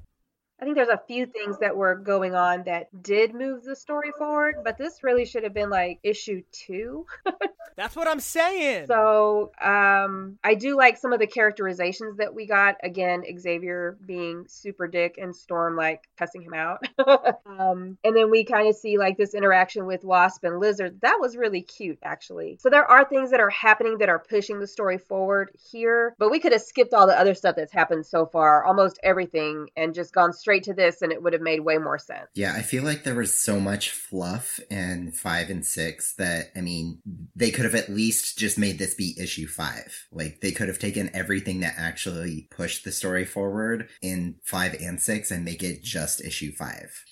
[0.60, 4.12] I think there's a few things that were going on that did move the story
[4.18, 7.06] forward, but this really should have been like issue two.
[7.78, 8.88] That's what I'm saying.
[8.88, 12.78] So um, I do like some of the characterizations that we got.
[12.82, 16.84] Again, Xavier being super dick and Storm like cussing him out.
[17.46, 21.02] um, and then we kind of see like this interaction with Wasp and Lizard.
[21.02, 22.58] That was really cute, actually.
[22.60, 26.32] So there are things that are happening that are pushing the story forward here, but
[26.32, 29.94] we could have skipped all the other stuff that's happened so far, almost everything, and
[29.94, 32.28] just gone straight to this, and it would have made way more sense.
[32.34, 36.62] Yeah, I feel like there was so much fluff in five and six that, I
[36.62, 37.00] mean,
[37.36, 40.08] they could have at least just made this be issue five.
[40.12, 45.00] Like, they could have taken everything that actually pushed the story forward in five and
[45.02, 47.04] six and make it just issue five.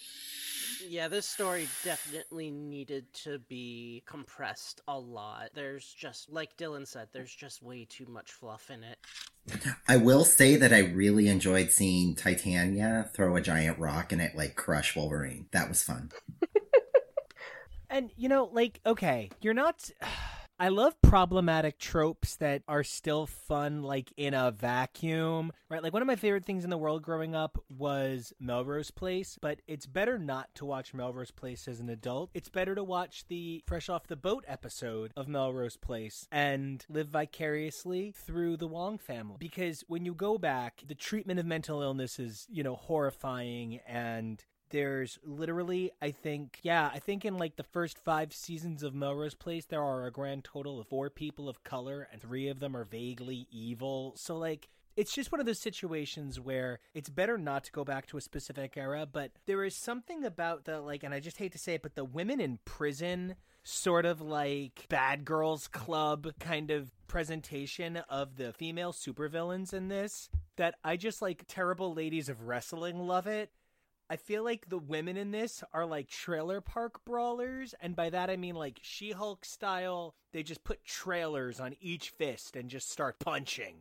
[0.88, 5.50] Yeah, this story definitely needed to be compressed a lot.
[5.54, 8.98] There's just, like Dylan said, there's just way too much fluff in it.
[9.88, 14.36] I will say that I really enjoyed seeing Titania throw a giant rock and it
[14.36, 15.48] like crush Wolverine.
[15.52, 16.12] That was fun.
[17.90, 19.90] and you know, like, okay, you're not.
[20.58, 25.84] I love problematic tropes that are still fun, like in a vacuum, right?
[25.84, 29.60] Like one of my favorite things in the world growing up was Melrose Place, but
[29.68, 32.30] it's better not to watch Melrose Place as an adult.
[32.34, 37.10] It's better to watch the Fresh Off the Boat episode of Melrose Place and live
[37.10, 39.36] vicariously through the Wong family.
[39.40, 44.46] Because when you go back, the treatment of mental illness is, you know, horrifying and
[44.70, 49.36] there's literally, I think, yeah, I think in like the first five seasons of Melrose
[49.36, 52.76] Place, there are a grand total of four people of color, and three of them
[52.76, 54.14] are vaguely evil.
[54.16, 58.08] So, like, it's just one of those situations where it's better not to go back
[58.08, 61.52] to a specific era, but there is something about the, like, and I just hate
[61.52, 66.70] to say it, but the women in prison sort of like bad girls club kind
[66.70, 72.44] of presentation of the female supervillains in this that I just like terrible ladies of
[72.44, 73.50] wrestling love it
[74.10, 78.30] I feel like the women in this are like trailer park brawlers, and by that
[78.30, 80.16] I mean like She Hulk style.
[80.32, 83.78] They just put trailers on each fist and just start punching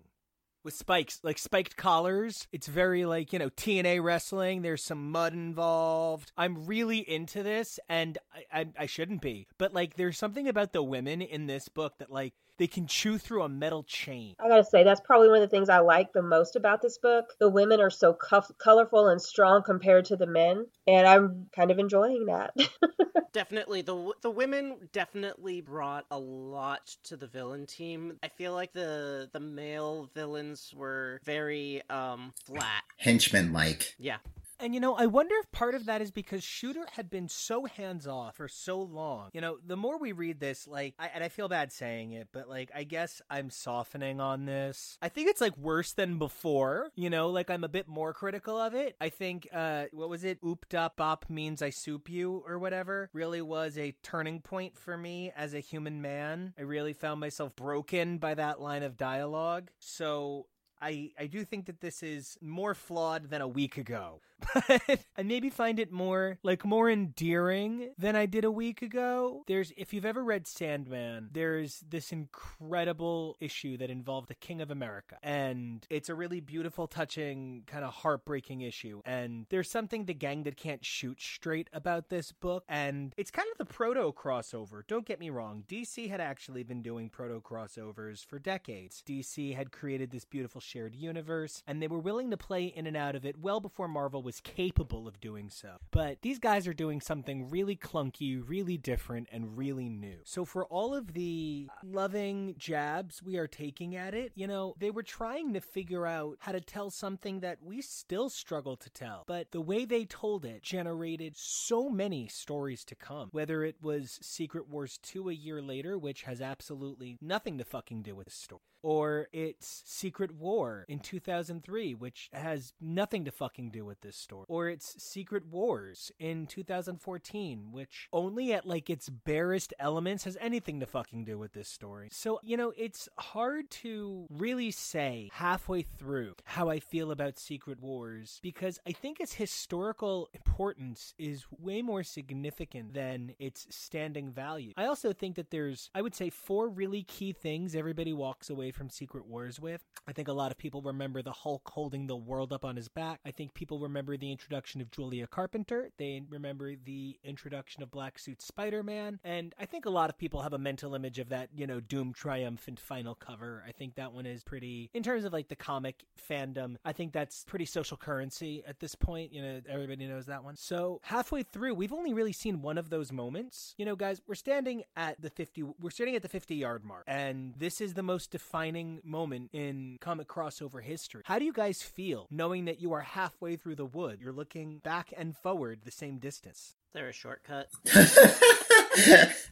[0.64, 2.48] with spikes, like spiked collars.
[2.50, 4.62] It's very like, you know, TNA wrestling.
[4.62, 6.32] There's some mud involved.
[6.36, 10.72] I'm really into this, and I, I, I shouldn't be, but like, there's something about
[10.72, 14.34] the women in this book that like they can chew through a metal chain.
[14.38, 16.98] I gotta say, that's probably one of the things I like the most about this
[16.98, 17.32] book.
[17.38, 21.70] The women are so cuff- colorful and strong compared to the men, and I'm kind
[21.70, 22.54] of enjoying that.
[23.32, 28.18] definitely the the women definitely brought a lot to the villain team.
[28.22, 32.84] I feel like the the male villains were very um flat.
[32.96, 33.94] Henchman like.
[33.98, 34.18] Yeah.
[34.60, 37.64] And you know, I wonder if part of that is because Shooter had been so
[37.64, 39.30] hands off for so long.
[39.32, 42.28] You know, the more we read this, like, I, and I feel bad saying it,
[42.32, 44.98] but like, I guess I'm softening on this.
[45.02, 46.90] I think it's like worse than before.
[46.94, 48.96] You know, like I'm a bit more critical of it.
[49.00, 50.40] I think, uh, what was it?
[50.42, 53.10] Ooped up bop means I soup you or whatever.
[53.12, 56.54] Really was a turning point for me as a human man.
[56.58, 59.70] I really found myself broken by that line of dialogue.
[59.78, 60.46] So
[60.80, 64.20] I, I do think that this is more flawed than a week ago.
[64.52, 69.44] But I maybe find it more like more endearing than I did a week ago.
[69.46, 74.70] There's if you've ever read Sandman, there's this incredible issue that involved the King of
[74.70, 75.16] America.
[75.22, 79.00] And it's a really beautiful, touching, kind of heartbreaking issue.
[79.04, 82.64] And there's something the gang that can't shoot straight about this book.
[82.68, 84.82] And it's kind of the proto crossover.
[84.86, 85.64] Don't get me wrong.
[85.68, 89.02] DC had actually been doing proto crossovers for decades.
[89.06, 92.96] DC had created this beautiful shared universe, and they were willing to play in and
[92.96, 95.76] out of it well before Marvel was capable of doing so.
[95.90, 100.18] But these guys are doing something really clunky, really different, and really new.
[100.24, 104.90] So for all of the loving jabs we are taking at it, you know, they
[104.90, 109.24] were trying to figure out how to tell something that we still struggle to tell.
[109.26, 113.28] But the way they told it generated so many stories to come.
[113.32, 118.02] Whether it was Secret Wars 2 a year later, which has absolutely nothing to fucking
[118.02, 123.70] do with the story or it's Secret War in 2003, which has nothing to fucking
[123.70, 129.08] do with this story, or it's Secret Wars in 2014, which only at like its
[129.08, 132.08] barest elements has anything to fucking do with this story.
[132.10, 137.80] So, you know, it's hard to really say halfway through how I feel about Secret
[137.80, 144.72] Wars because I think its historical importance is way more significant than its standing value.
[144.76, 148.70] I also think that there's, I would say, four really key things everybody walks away
[148.70, 149.82] from Secret Wars with.
[150.08, 152.88] I think a lot of people remember the Hulk holding the world up on his
[152.88, 153.20] back.
[153.24, 155.90] I think people remember the introduction of Julia Carpenter.
[155.96, 159.18] They remember the introduction of Black Suit Spider Man.
[159.24, 161.80] And I think a lot of people have a mental image of that, you know,
[161.80, 163.64] Doom triumphant final cover.
[163.66, 167.12] I think that one is pretty, in terms of like the comic fandom, I think
[167.12, 169.32] that's pretty social currency at this point.
[169.32, 170.56] You know, everybody knows that one.
[170.56, 173.74] So halfway through, we've only really seen one of those moments.
[173.78, 177.04] You know, guys, we're standing at the 50, we're standing at the 50 yard mark.
[177.06, 181.22] And this is the most defining moment in comic crossover history.
[181.24, 184.20] How do you guys feel knowing that you are halfway through the wood?
[184.20, 186.74] You're looking back and forward the same distance.
[186.92, 187.68] There a shortcut?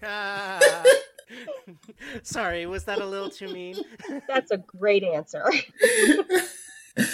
[0.03, 0.85] Ah.
[2.23, 3.77] Sorry, was that a little too mean?
[4.29, 5.45] That's a great answer.
[6.97, 7.05] no,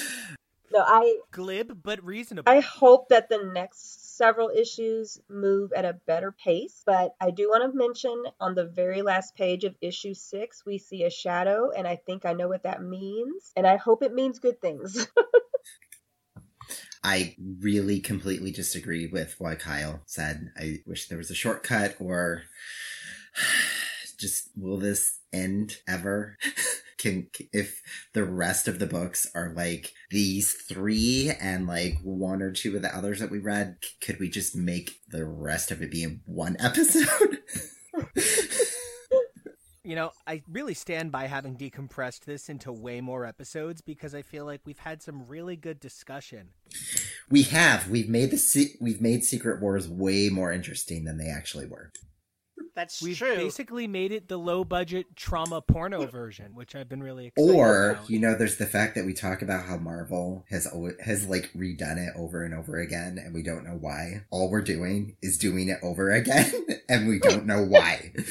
[0.84, 2.50] I glib but reasonable.
[2.50, 7.48] I hope that the next several issues move at a better pace, but I do
[7.48, 11.70] want to mention on the very last page of issue 6 we see a shadow
[11.70, 15.06] and I think I know what that means and I hope it means good things.
[17.09, 20.52] I really completely disagree with what Kyle said.
[20.59, 22.42] I wish there was a shortcut or
[24.18, 26.36] just will this end ever?
[26.98, 27.80] Can if
[28.12, 32.82] the rest of the books are like these three and like one or two of
[32.82, 36.20] the others that we read, could we just make the rest of it be in
[36.26, 37.38] one episode?
[39.89, 44.20] You know, I really stand by having decompressed this into way more episodes because I
[44.20, 46.49] feel like we've had some really good discussion.
[47.30, 47.89] We have.
[47.89, 51.91] We've made the se- we've made Secret Wars way more interesting than they actually were.
[52.74, 53.34] That's We've true.
[53.34, 57.93] basically made it the low budget trauma porno version, which I've been really excited Or
[57.93, 58.11] about.
[58.11, 61.51] you know, there's the fact that we talk about how Marvel has always, has like
[61.57, 64.24] redone it over and over again, and we don't know why.
[64.30, 66.53] All we're doing is doing it over again,
[66.91, 68.12] and we don't know why.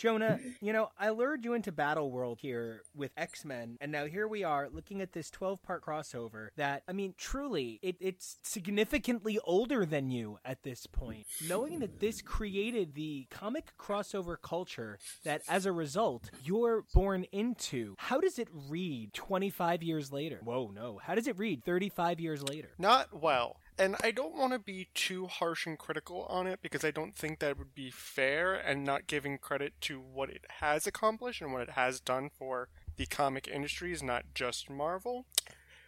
[0.00, 4.06] Jonah, you know, I lured you into Battle World here with X Men, and now
[4.06, 8.38] here we are looking at this 12 part crossover that, I mean, truly, it, it's
[8.42, 11.26] significantly older than you at this point.
[11.46, 17.94] Knowing that this created the comic crossover culture that, as a result, you're born into,
[17.98, 20.40] how does it read 25 years later?
[20.42, 20.98] Whoa, no.
[21.02, 22.70] How does it read 35 years later?
[22.78, 23.58] Not well.
[23.80, 27.16] And I don't want to be too harsh and critical on it because I don't
[27.16, 31.50] think that would be fair and not giving credit to what it has accomplished and
[31.50, 32.68] what it has done for
[32.98, 35.24] the comic industry is not just Marvel.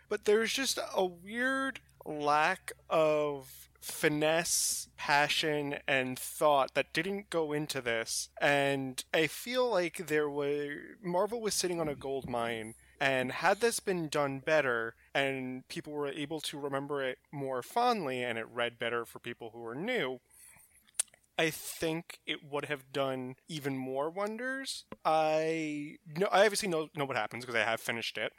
[0.09, 7.82] But there's just a weird lack of finesse, passion, and thought that didn't go into
[7.82, 8.30] this.
[8.40, 13.59] And I feel like there were Marvel was sitting on a gold mine and had
[13.59, 18.46] this been done better and people were able to remember it more fondly and it
[18.48, 20.20] read better for people who were new,
[21.36, 24.84] I think it would have done even more wonders.
[25.05, 28.34] I know I obviously know know what happens because I have finished it,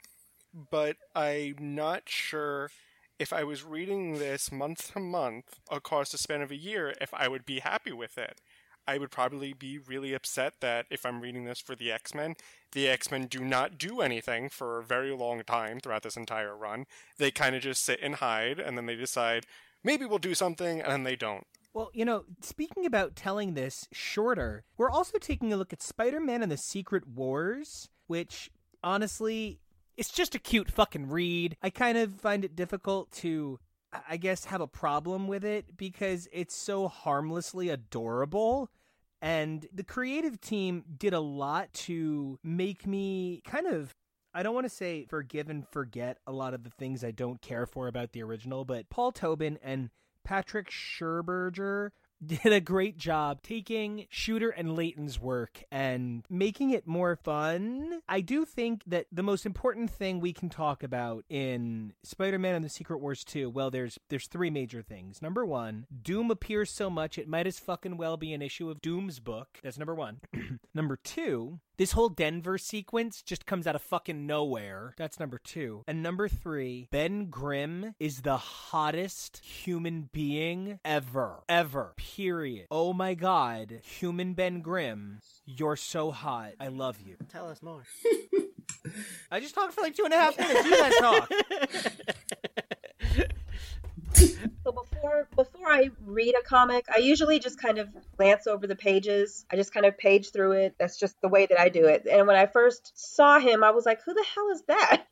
[0.70, 2.70] but I'm not sure
[3.18, 7.12] if I was reading this month to month across the span of a year, if
[7.12, 8.40] I would be happy with it.
[8.86, 12.34] I would probably be really upset that if I'm reading this for the X Men,
[12.72, 16.56] the X Men do not do anything for a very long time throughout this entire
[16.56, 16.84] run.
[17.18, 19.46] They kind of just sit and hide, and then they decide,
[19.82, 21.46] maybe we'll do something, and then they don't.
[21.72, 26.20] Well, you know, speaking about telling this shorter, we're also taking a look at Spider
[26.20, 28.50] Man and the Secret Wars, which
[28.82, 29.58] honestly,
[29.96, 31.56] it's just a cute fucking read.
[31.62, 33.58] I kind of find it difficult to
[34.08, 38.70] I guess, have a problem with it because it's so harmlessly adorable.
[39.22, 43.94] And the creative team did a lot to make me kind of
[44.36, 47.40] I don't want to say forgive and forget a lot of the things I don't
[47.40, 49.90] care for about the original, but Paul Tobin and
[50.24, 51.90] Patrick Scherberger
[52.26, 58.00] did a great job taking Shooter and Layton's work and making it more fun.
[58.08, 62.64] I do think that the most important thing we can talk about in Spider-Man and
[62.64, 65.20] the Secret Wars 2, well there's there's three major things.
[65.22, 68.80] Number 1, Doom appears so much it might as fucking well be an issue of
[68.80, 69.60] Doom's book.
[69.62, 70.20] That's number 1.
[70.74, 74.94] number 2, this whole Denver sequence just comes out of fucking nowhere.
[74.96, 75.82] That's number two.
[75.88, 81.42] And number three, Ben Grimm is the hottest human being ever.
[81.48, 81.94] Ever.
[82.16, 82.66] Period.
[82.70, 83.80] Oh my god.
[83.98, 86.52] Human Ben Grimm, you're so hot.
[86.60, 87.16] I love you.
[87.28, 87.82] Tell us more.
[89.32, 90.64] I just talked for like two and a half minutes.
[90.64, 91.30] You guys talk.
[94.64, 98.76] So before before I read a comic, I usually just kind of glance over the
[98.76, 99.44] pages.
[99.52, 100.76] I just kind of page through it.
[100.78, 102.06] That's just the way that I do it.
[102.10, 105.02] And when I first saw him, I was like, "Who the hell is that?"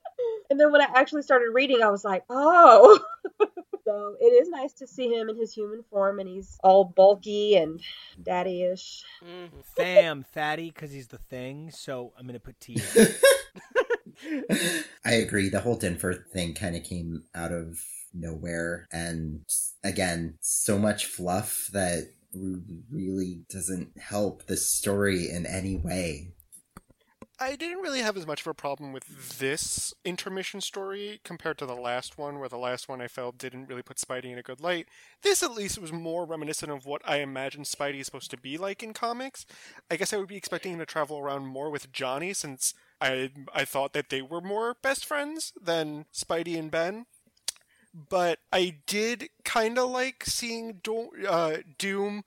[0.50, 2.98] and then when I actually started reading, I was like, "Oh."
[3.88, 7.56] so it is nice to see him in his human form, and he's all bulky
[7.56, 7.80] and
[8.22, 9.02] daddy-ish.
[9.24, 9.60] Mm-hmm.
[9.76, 11.70] Fam, fatty, because he's the thing.
[11.70, 12.76] So I'm gonna put T.
[15.06, 15.48] I agree.
[15.48, 17.80] The whole Denver thing kind of came out of
[18.12, 18.86] nowhere.
[18.92, 19.40] And
[19.82, 22.10] again, so much fluff that
[22.92, 26.34] really doesn't help the story in any way.
[27.40, 31.66] I didn't really have as much of a problem with this intermission story compared to
[31.66, 34.42] the last one, where the last one I felt didn't really put Spidey in a
[34.42, 34.88] good light.
[35.22, 38.58] This, at least, was more reminiscent of what I imagine Spidey is supposed to be
[38.58, 39.46] like in comics.
[39.90, 43.30] I guess I would be expecting him to travel around more with Johnny, since I
[43.54, 47.06] I thought that they were more best friends than Spidey and Ben
[47.94, 52.22] but I did kind of like seeing Do- uh, Doom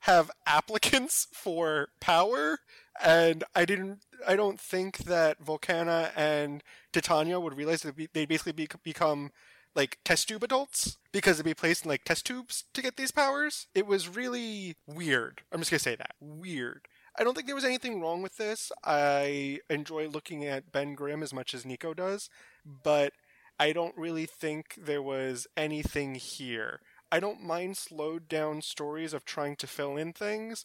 [0.00, 2.60] have applicants for power,
[3.02, 4.00] and I didn't.
[4.26, 9.30] I don't think that Volcana and Titania would realize that they'd basically be- become
[9.74, 13.12] like test tube adults because they'd be placed in like test tubes to get these
[13.12, 13.66] powers.
[13.74, 15.42] It was really weird.
[15.52, 16.88] I'm just gonna say that weird.
[17.18, 18.70] I don't think there was anything wrong with this.
[18.84, 22.30] I enjoy looking at Ben Grimm as much as Nico does,
[22.64, 23.12] but
[23.58, 26.80] I don't really think there was anything here.
[27.10, 30.64] I don't mind slowed down stories of trying to fill in things,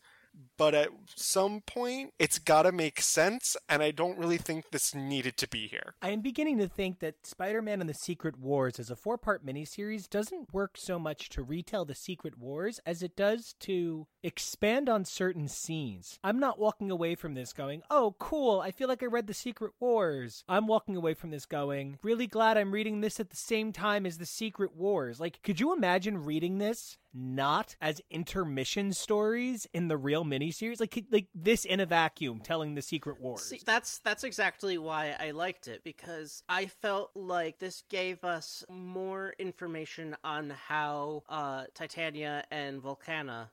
[0.57, 4.93] but at some point it's got to make sense and i don't really think this
[4.95, 5.95] needed to be here.
[6.01, 10.09] I am beginning to think that spider-man and the secret wars as a four-part miniseries
[10.09, 15.05] doesn't work so much to retell the secret wars as it does to expand on
[15.05, 16.19] certain scenes.
[16.23, 19.33] I'm not walking away from this going oh cool i feel like i read the
[19.33, 20.43] secret wars.
[20.47, 24.05] I'm walking away from this going really glad i'm reading this at the same time
[24.05, 25.19] as the secret wars.
[25.19, 30.79] Like could you imagine reading this not as intermission stories in the real miniseries?
[30.79, 33.43] Like like this in a vacuum telling the secret wars.
[33.43, 38.63] See, that's that's exactly why i liked it because i felt like this gave us
[38.69, 43.49] more information on how uh titania and volcana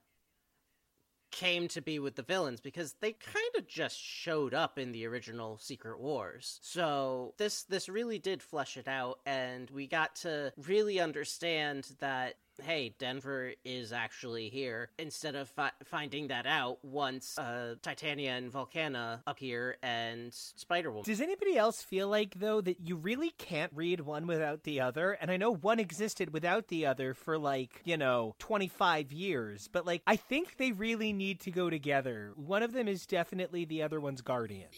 [1.31, 5.07] came to be with the villains because they kind of just showed up in the
[5.07, 6.59] original Secret Wars.
[6.62, 12.35] So this this really did flesh it out and we got to really understand that
[12.61, 18.52] hey, Denver is actually here, instead of fi- finding that out once uh, Titania and
[18.52, 21.04] Volcana appear and Spider Woman.
[21.04, 25.12] Does anybody else feel like, though, that you really can't read one without the other?
[25.12, 29.86] And I know one existed without the other for like, you know, 25 years, but
[29.86, 32.32] like, I think they really need to go together.
[32.36, 34.68] One of them is definitely the other one's guardian.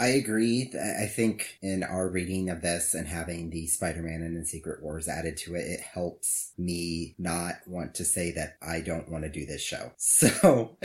[0.00, 0.72] I agree.
[0.74, 5.08] I think in our reading of this and having the Spider-Man and the Secret Wars
[5.08, 9.30] added to it, it helps me not want to say that I don't want to
[9.30, 9.92] do this show.
[10.20, 10.76] So,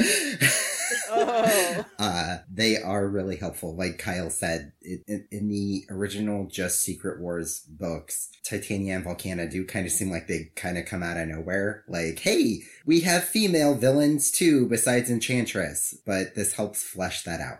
[1.09, 1.85] oh.
[1.99, 3.75] uh, they are really helpful.
[3.75, 9.49] Like Kyle said, it, in, in the original Just Secret Wars books, Titania and Volcana
[9.49, 11.83] do kind of seem like they kind of come out of nowhere.
[11.87, 15.97] Like, hey, we have female villains too, besides Enchantress.
[16.05, 17.59] But this helps flesh that out.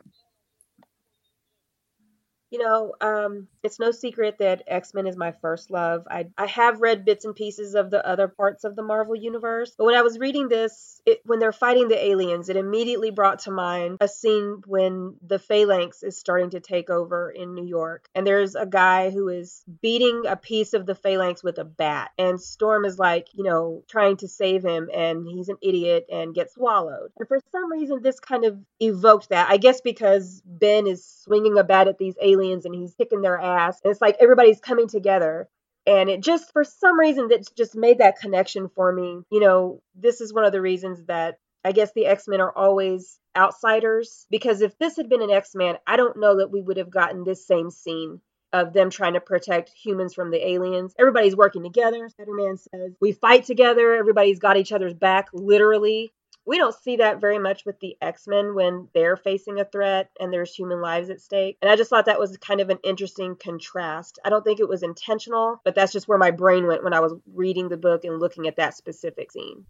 [2.56, 6.08] You know, um, it's no secret that X Men is my first love.
[6.10, 9.76] I I have read bits and pieces of the other parts of the Marvel universe,
[9.78, 13.39] but when I was reading this, it, when they're fighting the aliens, it immediately brought
[13.39, 18.08] to mind a scene when the Phalanx is starting to take over in New York,
[18.16, 22.12] and there's a guy who is beating a piece of the Phalanx with a bat,
[22.18, 26.34] and Storm is like, you know, trying to save him, and he's an idiot and
[26.34, 27.12] gets swallowed.
[27.20, 29.49] And for some reason, this kind of evoked that.
[29.49, 33.22] I guess because Ben is swinging a bat at these aliens aliens and he's kicking
[33.22, 33.80] their ass.
[33.84, 35.48] And it's like everybody's coming together.
[35.88, 39.22] And it just, for some reason, that just made that connection for me.
[39.32, 42.56] You know, this is one of the reasons that I guess the X Men are
[42.56, 44.26] always outsiders.
[44.30, 46.89] Because if this had been an X Man, I don't know that we would have
[46.89, 48.22] gotten this same scene
[48.54, 50.93] of them trying to protect humans from the aliens.
[50.98, 52.08] Everybody's working together.
[52.10, 53.93] Spider Man says, We fight together.
[53.96, 56.14] Everybody's got each other's back, literally
[56.46, 60.32] we don't see that very much with the X-Men when they're facing a threat and
[60.32, 61.58] there's human lives at stake.
[61.62, 64.20] And I just thought that was kind of an interesting contrast.
[64.24, 67.00] I don't think it was intentional, but that's just where my brain went when I
[67.00, 69.66] was reading the book and looking at that specific scene.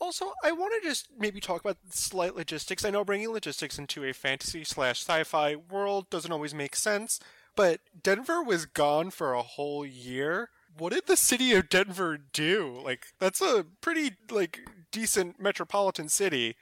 [0.00, 2.84] Also, I want to just maybe talk about slight logistics.
[2.84, 7.20] I know bringing logistics into a fantasy slash sci-fi world doesn't always make sense,
[7.54, 12.80] but Denver was gone for a whole year what did the city of Denver do?
[12.84, 14.60] Like that's a pretty like
[14.96, 16.56] decent metropolitan city.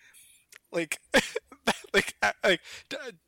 [0.72, 0.98] Like
[1.94, 2.60] like like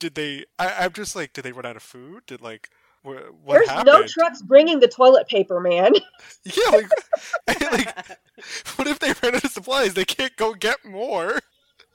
[0.00, 2.24] did they I, am just like did they run out of food?
[2.26, 2.70] Did like
[3.02, 3.86] what, There's happened?
[3.86, 5.92] no trucks bringing the toilet paper, man.
[6.44, 6.90] yeah, like,
[7.72, 8.18] like
[8.74, 9.94] what if they ran out of supplies?
[9.94, 11.38] They can't go get more.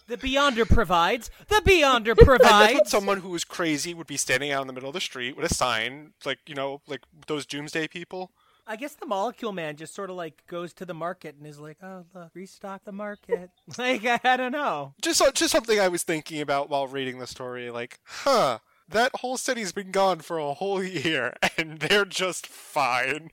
[0.07, 1.29] The Beyonder provides.
[1.49, 2.89] The Beyonder provides.
[2.89, 5.51] someone who is crazy would be standing out in the middle of the street with
[5.51, 8.31] a sign, like you know, like those doomsday people.
[8.71, 11.59] I guess the molecule man just sort of like goes to the market and is
[11.59, 14.93] like, "Oh, look, restock the market." like I, I don't know.
[15.01, 17.69] Just uh, just something I was thinking about while reading the story.
[17.69, 23.31] Like, huh, that whole city's been gone for a whole year, and they're just fine.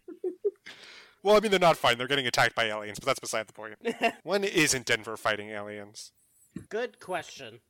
[1.23, 1.99] well, I mean, they're not fine.
[1.99, 3.77] They're getting attacked by aliens, but that's beside the point.
[4.25, 6.11] when isn't Denver fighting aliens?
[6.69, 7.61] Good question.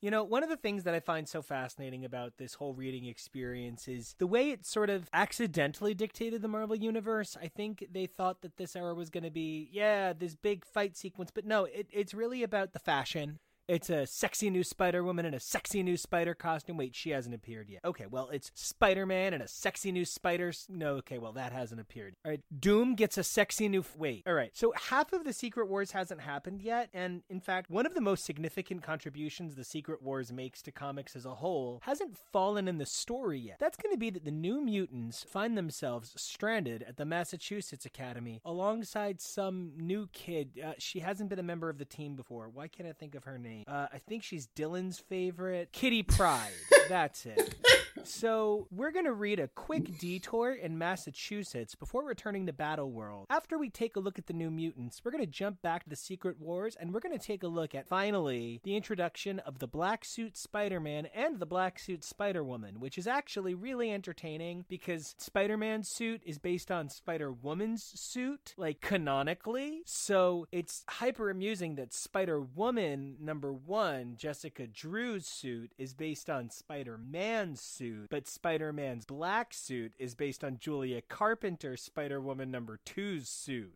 [0.00, 3.04] You know, one of the things that I find so fascinating about this whole reading
[3.04, 7.36] experience is the way it sort of accidentally dictated the Marvel Universe.
[7.40, 10.96] I think they thought that this era was going to be, yeah, this big fight
[10.96, 13.40] sequence, but no, it, it's really about the fashion
[13.70, 16.76] it's a sexy new Spider Woman in a sexy new Spider costume.
[16.76, 17.82] Wait, she hasn't appeared yet.
[17.84, 20.52] Okay, well, it's Spider Man and a sexy new Spider.
[20.68, 22.16] No, okay, well, that hasn't appeared.
[22.24, 23.80] All right, Doom gets a sexy new.
[23.80, 24.50] F- Wait, all right.
[24.54, 26.88] So half of the Secret Wars hasn't happened yet.
[26.92, 31.14] And in fact, one of the most significant contributions the Secret Wars makes to comics
[31.14, 33.58] as a whole hasn't fallen in the story yet.
[33.60, 38.40] That's going to be that the New Mutants find themselves stranded at the Massachusetts Academy
[38.44, 40.58] alongside some new kid.
[40.64, 42.48] Uh, she hasn't been a member of the team before.
[42.48, 43.59] Why can't I think of her name?
[43.66, 45.70] Uh, I think she's Dylan's favorite.
[45.72, 46.52] Kitty Pryde.
[46.88, 47.54] That's it.
[48.04, 53.26] So, we're going to read a quick detour in Massachusetts before returning to Battle World.
[53.30, 55.90] After we take a look at the New Mutants, we're going to jump back to
[55.90, 59.58] the Secret Wars and we're going to take a look at finally the introduction of
[59.58, 63.92] the Black Suit Spider Man and the Black Suit Spider Woman, which is actually really
[63.92, 69.82] entertaining because Spider Man's suit is based on Spider Woman's suit, like canonically.
[69.86, 76.50] So, it's hyper amusing that Spider Woman number one, Jessica Drew's suit, is based on
[76.50, 82.50] Spider Man's suit, but Spider Man's black suit is based on Julia Carpenter's Spider Woman
[82.50, 83.74] number two's suit.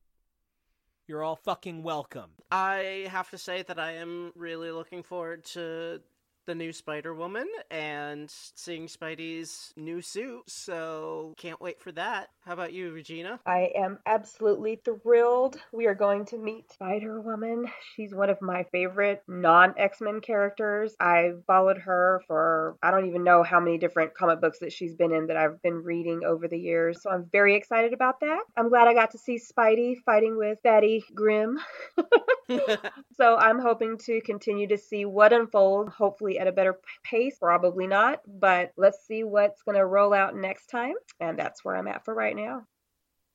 [1.06, 2.30] You're all fucking welcome.
[2.50, 6.00] I have to say that I am really looking forward to
[6.46, 12.28] the new Spider Woman and seeing Spidey's new suit, so can't wait for that.
[12.44, 13.40] How about you, Regina?
[13.46, 15.56] I am absolutely thrilled.
[15.72, 17.66] We are going to meet Spider Woman.
[17.94, 20.94] She's one of my favorite non X Men characters.
[21.00, 24.94] I've followed her for I don't even know how many different comic books that she's
[24.94, 28.40] been in that I've been reading over the years, so I'm very excited about that.
[28.56, 31.58] I'm glad I got to see Spidey fighting with Betty Grimm.
[33.16, 37.38] so I'm hoping to continue to see what unfolds, hopefully at a better pace.
[37.38, 40.94] Probably not, but let's see what's going to roll out next time.
[41.20, 42.66] And that's where I'm at for right now.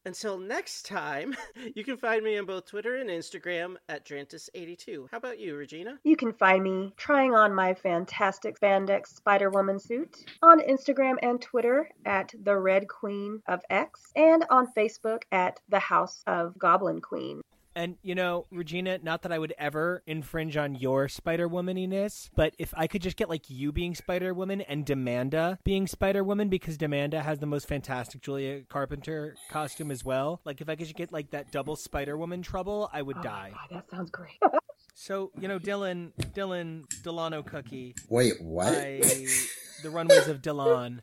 [0.06, 1.36] Until next time,
[1.76, 5.08] you can find me on both Twitter and Instagram at Drantis82.
[5.12, 6.00] How about you, Regina?
[6.04, 11.42] You can find me trying on my fantastic spandex Spider Woman suit on Instagram and
[11.42, 17.02] Twitter at The Red Queen of X and on Facebook at The House of Goblin
[17.02, 17.42] Queen.
[17.76, 22.54] And you know, Regina, not that I would ever infringe on your Spider Womaniness, but
[22.58, 26.50] if I could just get like you being Spider Woman and Demanda being Spider Woman
[26.50, 30.42] because Demanda has the most fantastic Julia Carpenter costume as well.
[30.46, 33.24] Like if I could just get like that double Spider Woman trouble, I would oh
[33.24, 33.52] die.
[33.54, 34.40] God, that sounds great.
[34.96, 37.96] So you know, Dylan, Dylan, Delano Cookie.
[38.10, 38.74] Wait, what?
[38.74, 39.02] I,
[39.82, 41.00] the runways of Dylan.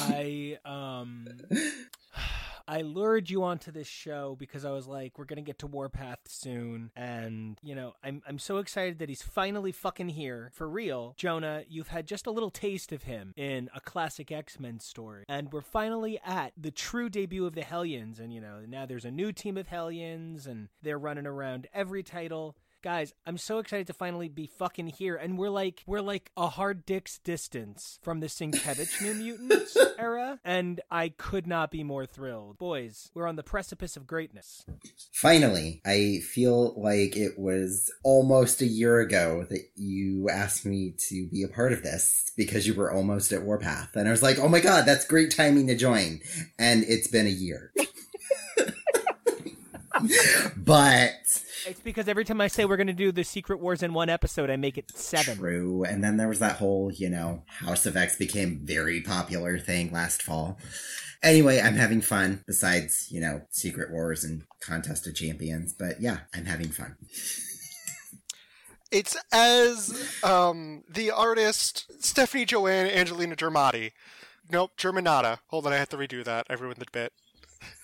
[0.00, 1.26] I um.
[2.68, 6.20] I lured you onto this show because I was like, we're gonna get to Warpath
[6.26, 11.14] soon, and you know, I'm I'm so excited that he's finally fucking here for real.
[11.16, 15.24] Jonah, you've had just a little taste of him in a classic X Men story,
[15.28, 19.04] and we're finally at the true debut of the Hellions, and you know, now there's
[19.04, 22.56] a new team of Hellions, and they're running around every title
[22.86, 26.46] guys i'm so excited to finally be fucking here and we're like we're like a
[26.46, 32.06] hard dick's distance from the Sienkiewicz new mutants era and i could not be more
[32.06, 34.64] thrilled boys we're on the precipice of greatness
[35.12, 41.26] Finally, I feel like it was almost a year ago that you asked me to
[41.28, 43.96] be a part of this because you were almost at Warpath.
[43.96, 46.20] And I was like, oh my god, that's great timing to join.
[46.58, 47.72] And it's been a year.
[50.56, 51.14] but
[51.66, 54.08] it's because every time i say we're going to do the secret wars in one
[54.08, 55.84] episode i make it seven True.
[55.84, 59.92] And then there was that whole, you know, House of X became very popular thing
[59.92, 60.58] last fall.
[61.22, 65.72] Anyway, I'm having fun besides, you know, Secret Wars and Contest of Champions.
[65.72, 66.96] But yeah, I'm having fun.
[68.90, 73.92] It's as um, the artist Stefani Joanne Angelina Germati.
[74.50, 75.38] Nope, Germanotta.
[75.48, 76.46] Hold on, I have to redo that.
[76.48, 77.12] I ruined the bit.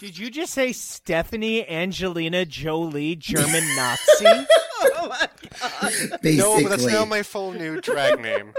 [0.01, 4.47] Did you just say stephanie angelina jolie german nazi
[4.83, 5.29] oh my
[5.61, 6.21] god.
[6.23, 6.37] Basically.
[6.37, 8.55] No, but that's now my full new drag name.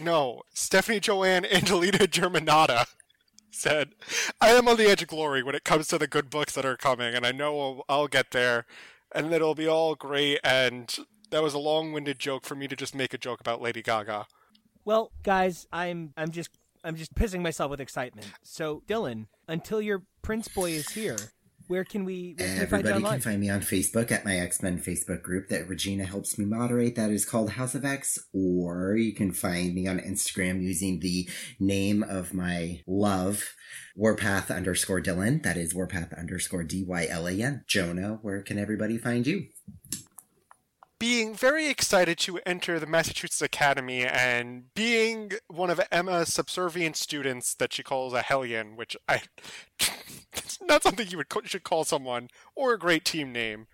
[0.00, 2.86] No, Stefani Joanne Angelina Germanotta
[3.50, 3.90] said,
[4.40, 6.64] I am on the edge of glory when it comes to the good books that
[6.64, 8.64] are coming, and I know I'll, I'll get there,
[9.14, 10.94] and it'll be all great, and
[11.30, 14.26] that was a long-winded joke for me to just make a joke about Lady Gaga.
[14.84, 16.50] Well, guys, I'm I'm just
[16.84, 18.26] I'm just pissing myself with excitement.
[18.42, 21.16] So, Dylan, until your Prince Boy is here,
[21.68, 23.12] where can we, where can find Everybody online?
[23.12, 26.44] can find me on Facebook at my X Men Facebook group that Regina helps me
[26.44, 26.96] moderate.
[26.96, 28.18] That is called House of X.
[28.34, 31.28] Or you can find me on Instagram using the
[31.60, 33.54] name of my love,
[33.96, 35.42] Warpath underscore Dylan.
[35.44, 37.64] That is Warpath underscore D Y L A N.
[37.66, 39.46] Jonah, where can everybody find you?
[41.02, 47.54] Being very excited to enter the Massachusetts Academy and being one of Emma's subservient students
[47.54, 49.22] that she calls a hellion, which I
[50.32, 53.66] it's not something you would should call someone or a great team name.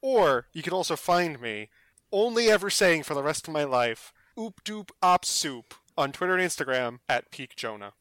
[0.00, 1.68] Or you could also find me
[2.10, 6.36] only ever saying for the rest of my life, oop doop op soup on Twitter
[6.36, 7.92] and Instagram at Peak Jonah.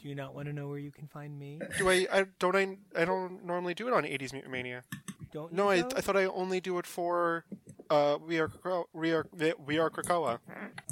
[0.00, 1.58] Do you not want to know where you can find me?
[1.76, 4.84] Do I, I don't I I don't normally do it on 80s Mutant Mania.
[5.32, 5.78] Don't No, I.
[5.78, 7.44] I thought I only do it for
[7.90, 9.26] uh we are Krakoa- we are
[9.66, 10.38] we are Krakoa.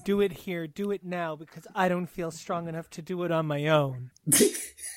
[0.05, 3.31] do it here, do it now, because I don't feel strong enough to do it
[3.31, 4.11] on my own.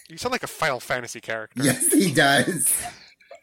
[0.10, 1.64] You sound like a Final Fantasy character.
[1.64, 2.76] yes, he does.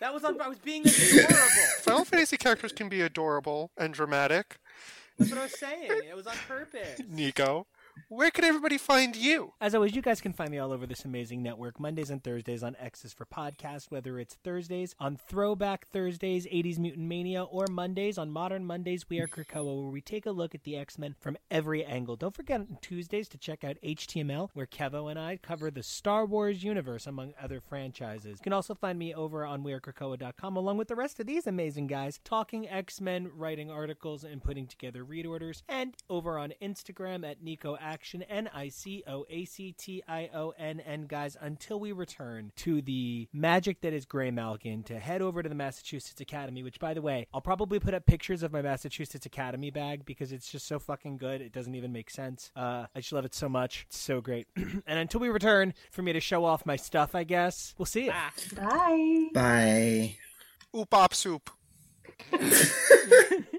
[0.01, 0.39] That was on.
[0.39, 1.37] I was being adorable.
[1.81, 4.59] Final Fantasy characters can be adorable and dramatic.
[5.19, 5.91] That's what I was saying.
[5.91, 7.01] It was on purpose.
[7.09, 7.67] Nico,
[8.11, 9.53] where can everybody find you?
[9.61, 11.79] As always, you guys can find me all over this amazing network.
[11.79, 17.07] Mondays and Thursdays on X's for podcast, whether it's Thursdays on Throwback Thursdays, 80s Mutant
[17.07, 20.65] Mania, or Mondays on Modern Mondays, We Are Krakoa, where we take a look at
[20.65, 22.17] the X Men from every angle.
[22.17, 26.25] Don't forget on Tuesdays to check out HTML, where Kevo and I cover the Star
[26.25, 28.39] Wars universe, among other franchises.
[28.39, 31.89] You can also find me over on WeAreKrakoa.com, along with the rest of these amazing
[31.89, 37.29] guys, talking X Men, writing articles, and putting together read orders, and over on Instagram
[37.31, 41.07] at Nico Action, N I C O A C T I O N N.
[41.09, 45.49] Guys, until we return to the magic that is Gray Malkin, to head over to
[45.49, 49.26] the Massachusetts Academy, which, by the way, I'll probably put up pictures of my Massachusetts
[49.26, 51.40] Academy bag because it's just so fucking good.
[51.40, 52.53] It doesn't even make sense.
[52.55, 53.86] Uh, I just love it so much.
[53.88, 54.46] It's so great.
[54.57, 58.05] and until we return, for me to show off my stuff, I guess, we'll see
[58.05, 58.12] you.
[58.55, 59.28] Bye.
[59.34, 60.16] Bye.
[60.76, 61.51] Oop op soup.